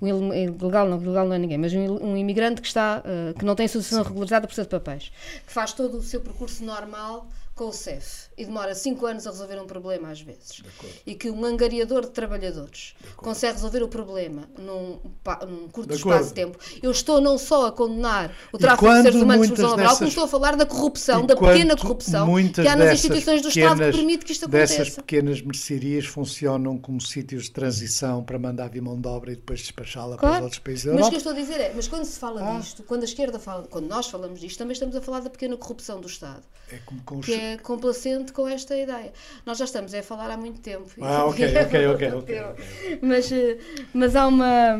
[0.00, 3.44] um ilegal não, ilegal não é ninguém, mas um, um imigrante que está, uh, que
[3.44, 5.10] não tem solução regularizada por ser de papéis,
[5.44, 9.30] que faz todo o seu percurso normal com o CEF e demora 5 anos a
[9.30, 10.62] resolver um problema às vezes
[11.06, 14.98] e que um angariador de trabalhadores de consegue resolver o problema num,
[15.46, 19.22] num curto espaço de tempo, eu estou não só a condenar o tráfico de seres
[19.22, 22.94] humanos por laboral, como estou a falar da corrupção, da pequena corrupção que há nas
[22.94, 24.78] instituições do Estado que permite que isto aconteça.
[24.78, 29.36] Dessas pequenas mercearias funcionam como sítios de transição para mandar vir mão de obra e
[29.36, 30.34] depois despachá-la claro.
[30.34, 31.00] para os outros países da Europa.
[31.00, 32.58] Mas o que eu estou a dizer é, mas quando se fala ah.
[32.58, 35.56] disto, quando a esquerda fala, quando nós falamos disto, também estamos a falar da pequena
[35.56, 36.42] corrupção do Estado.
[36.70, 37.26] É como com os...
[37.26, 39.12] que é complacente com esta ideia.
[39.44, 40.88] Nós já estamos a falar há muito tempo.
[41.00, 42.12] Ah, ok, ok, ok.
[42.12, 43.58] okay, Mas, eh,
[43.92, 44.76] mas há uma.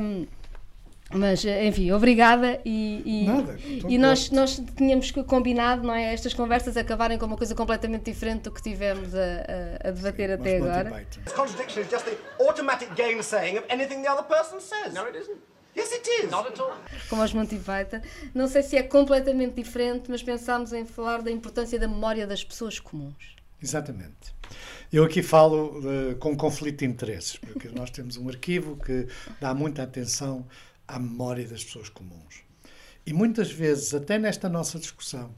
[1.14, 6.14] Mas, eh, enfim, obrigada e, e, Nada, e nós, nós tínhamos combinado, não é?
[6.14, 9.18] Estas conversas acabarem com uma coisa completamente diferente do que tivemos a,
[9.84, 11.06] a, a debater Sim, até agora.
[11.34, 14.94] Contradiction is just the automatic gainsaying of anything the other person says.
[14.94, 15.51] No, it isn't.
[15.76, 16.30] Yes, it is.
[16.30, 16.76] Not at all.
[17.08, 18.00] Como os Monty Python.
[18.34, 22.44] Não sei se é completamente diferente, mas pensámos em falar da importância da memória das
[22.44, 23.36] pessoas comuns.
[23.62, 24.34] Exatamente.
[24.92, 29.06] Eu aqui falo uh, com conflito de interesses, porque nós temos um arquivo que
[29.40, 30.46] dá muita atenção
[30.86, 32.42] à memória das pessoas comuns.
[33.06, 35.34] E muitas vezes, até nesta nossa discussão,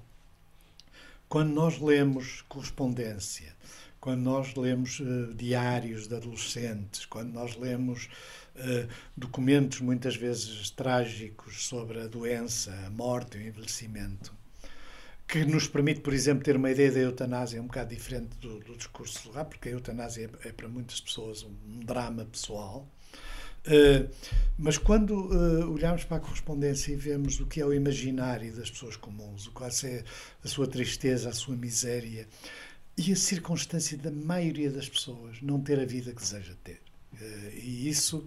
[1.28, 3.53] quando nós lemos correspondência,
[4.04, 8.10] quando nós lemos uh, diários de adolescentes, quando nós lemos
[8.54, 8.86] uh,
[9.16, 14.30] documentos muitas vezes trágicos sobre a doença, a morte, o envelhecimento,
[15.26, 18.76] que nos permite, por exemplo, ter uma ideia da eutanásia um bocado diferente do, do
[18.76, 22.86] discurso lá, porque a eutanásia é, é, para muitas pessoas um, drama pessoal.
[23.66, 24.06] Uh,
[24.58, 28.70] mas quando uh, olhamos para a correspondência e vemos o que é o imaginário das
[28.70, 30.04] pessoas comuns, o qual é
[30.44, 32.28] a sua tristeza, a sua miséria
[32.96, 36.80] e a circunstância da maioria das pessoas não ter a vida que deseja ter.
[37.12, 38.26] Uh, e isso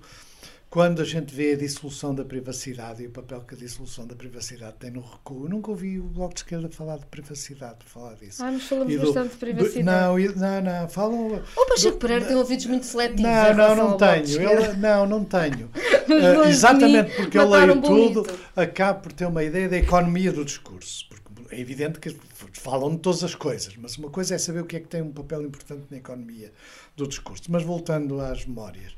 [0.69, 4.15] quando a gente vê a dissolução da privacidade e o papel que a dissolução da
[4.15, 8.15] privacidade tem no recuo, eu nunca ouvi o Bloco de Esquerda falar de privacidade, falar
[8.15, 8.43] disso.
[8.43, 9.83] Ah, mas falamos do, bastante de privacidade.
[9.83, 11.41] Não, não, não, falam...
[11.55, 14.41] O Pacheco Pereira tem ouvidos muito seletivos Não, não, não tenho.
[14.41, 15.67] Ele, não, não tenho.
[15.67, 21.07] uh, exatamente porque eu leio tudo, acabo por ter uma ideia da economia do discurso.
[21.51, 22.15] É evidente que
[22.53, 25.01] falam de todas as coisas, mas uma coisa é saber o que é que tem
[25.01, 26.51] um papel importante na economia
[26.95, 27.43] do discurso.
[27.49, 28.93] Mas voltando às memórias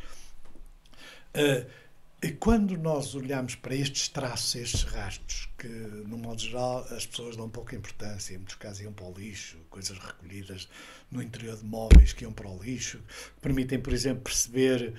[1.30, 1.66] Uh,
[2.39, 7.50] quando nós olhamos para estes traços, estes rastros, que, no modo geral, as pessoas dão
[7.50, 10.68] pouca importância, em muitos casos iam para o lixo, coisas recolhidas
[11.10, 13.00] no interior de móveis que iam para o lixo,
[13.41, 14.95] permitem, por exemplo, perceber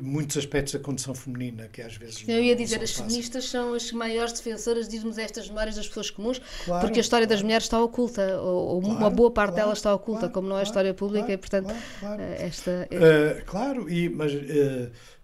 [0.00, 2.26] muitos aspectos da condição feminina que às vezes.
[2.26, 6.40] Eu ia dizer, as feministas são as maiores defensoras, diz-nos estas memórias das pessoas comuns,
[6.64, 7.36] claro, porque a história claro.
[7.36, 10.62] das mulheres está oculta, ou, claro, uma boa parte dela está oculta, como não é
[10.62, 11.70] história pública, e portanto,
[12.18, 12.88] eh, esta.
[12.90, 14.32] Uh, claro, e, mas.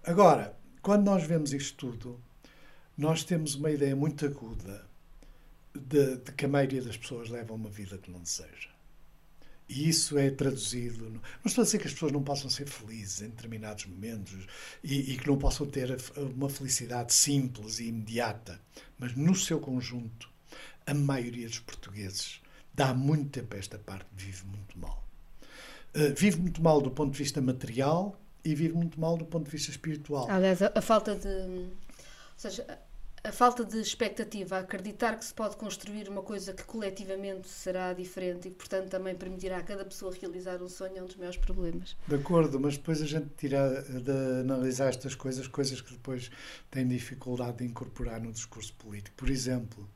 [0.05, 2.21] Agora, quando nós vemos isto tudo,
[2.97, 4.87] nós temos uma ideia muito aguda
[5.75, 8.74] de, de, que a maioria das pessoas leva uma vida que não deseja.
[9.69, 11.11] E isso é traduzido.
[11.11, 14.47] Não estou a dizer que as pessoas não possam ser felizes em determinados momentos
[14.83, 18.61] e, e que não possam ter uma felicidade simples e imediata,
[18.99, 20.29] mas no seu conjunto,
[20.87, 22.43] a maioria dos portugueses
[22.75, 25.03] dá muito tempo a esta parte, vive muito mal.
[25.95, 29.47] Uh, vive muito mal do ponto de vista material, e vive muito mal do ponto
[29.47, 30.31] de vista espiritual.
[30.31, 31.29] Aliás, a, a falta de.
[31.29, 31.71] Ou
[32.37, 32.79] seja,
[33.25, 37.93] a, falta de expectativa, a acreditar que se pode construir uma coisa que coletivamente será
[37.93, 41.17] diferente e que, portanto, também permitirá a cada pessoa realizar um sonho é um dos
[41.17, 41.97] maiores problemas.
[42.07, 46.31] De acordo, mas depois a gente tira de analisar estas coisas, coisas que depois
[46.71, 49.17] têm dificuldade de incorporar no discurso político.
[49.17, 49.89] Por exemplo,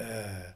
[0.00, 0.54] uh,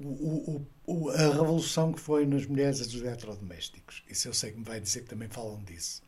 [0.00, 4.04] o, o, a revolução que foi nas mulheres dos eletrodomésticos.
[4.08, 6.02] Isso eu sei que me vai dizer que também falam disso.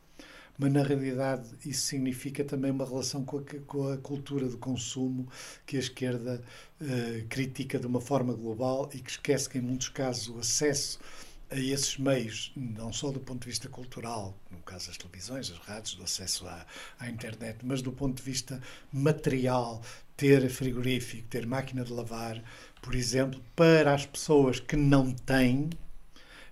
[0.57, 5.27] Mas na realidade isso significa também uma relação com a, com a cultura do consumo
[5.65, 6.41] que a esquerda
[6.79, 10.99] uh, critica de uma forma global e que esquece que em muitos casos o acesso
[11.51, 15.57] a esses meios, não só do ponto de vista cultural, no caso das televisões, as
[15.57, 16.65] rádios, do acesso à,
[16.97, 19.81] à internet, mas do ponto de vista material,
[20.15, 22.41] ter frigorífico, ter máquina de lavar,
[22.81, 25.69] por exemplo, para as pessoas que não têm,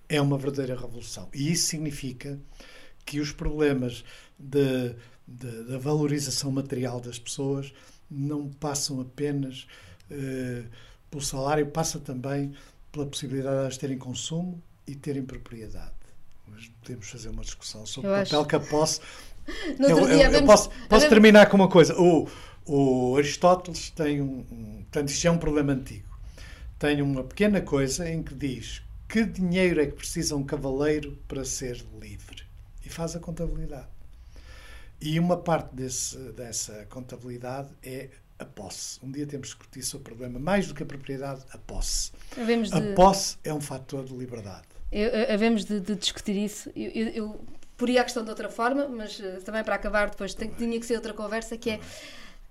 [0.06, 1.30] é uma verdadeira revolução.
[1.32, 2.38] E isso significa
[3.10, 4.04] que os problemas
[4.38, 7.72] da valorização material das pessoas
[8.08, 9.66] não passam apenas
[10.12, 10.64] uh,
[11.10, 12.54] pelo salário, passa também
[12.92, 15.90] pela possibilidade de elas terem consumo e terem propriedade.
[16.46, 18.48] Mas podemos fazer uma discussão sobre eu o papel acho...
[18.48, 19.00] que a posse.
[19.80, 22.00] eu, eu, eu posso, posso terminar com uma coisa.
[22.00, 22.28] O,
[22.64, 24.76] o Aristóteles tem um, um.
[24.82, 26.08] Portanto, isto é um problema antigo
[26.78, 31.44] tem uma pequena coisa em que diz que dinheiro é que precisa um cavaleiro para
[31.44, 32.49] ser livre
[32.90, 33.86] e faz a contabilidade.
[35.00, 38.98] E uma parte desse, dessa contabilidade é a posse.
[39.02, 42.12] Um dia temos que discutir sobre o problema, mais do que a propriedade, a posse.
[42.34, 42.92] De...
[42.92, 44.66] A posse é um fator de liberdade.
[45.32, 46.70] Havemos de, de discutir isso.
[46.74, 47.40] Eu, eu, eu
[47.76, 50.84] poria a questão de outra forma, mas uh, também para acabar depois tem, tinha que
[50.84, 51.80] ser outra conversa, que é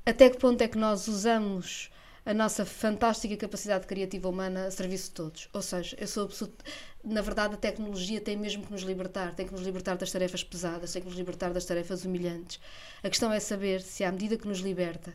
[0.06, 1.92] até que ponto é que nós usamos
[2.26, 5.50] a nossa fantástica capacidade criativa humana a serviço de todos.
[5.54, 6.64] Ou seja, eu sou absoluto.
[7.04, 10.43] Na verdade, a tecnologia tem mesmo que nos libertar, tem que nos libertar das tarefas
[10.43, 12.60] pesadas, tem que nos libertar das tarefas humilhantes.
[13.02, 15.14] A questão é saber se, à medida que nos liberta,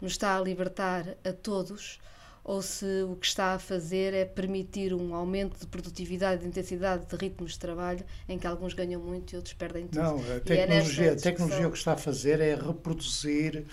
[0.00, 2.00] nos está a libertar a todos
[2.42, 7.06] ou se o que está a fazer é permitir um aumento de produtividade, de intensidade,
[7.06, 10.02] de ritmos de trabalho, em que alguns ganham muito e outros perdem tudo.
[10.02, 13.64] Não, a tecnologia, é a tecnologia o que está a fazer é reproduzir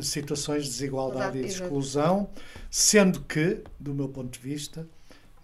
[0.00, 2.28] situações de desigualdade Exato, e de exclusão,
[2.70, 4.86] sendo que, do meu ponto de vista,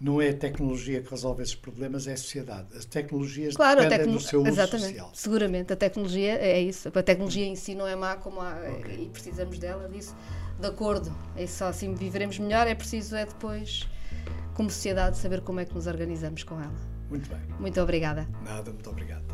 [0.03, 2.67] não é a tecnologia que resolve esses problemas, é a sociedade.
[2.75, 4.13] As tecnologias claro, dependem tecno...
[4.13, 4.89] do seu uso Exatamente.
[4.89, 5.11] social.
[5.13, 6.89] Seguramente, a tecnologia é isso.
[6.93, 9.05] A tecnologia em si não é má como há, okay.
[9.05, 10.13] e precisamos dela, disso.
[10.59, 13.87] De acordo, é só assim viveremos melhor, é preciso é depois,
[14.53, 16.93] como sociedade, saber como é que nos organizamos com ela.
[17.09, 17.39] Muito bem.
[17.57, 18.27] Muito obrigada.
[18.43, 19.32] Nada, muito obrigado.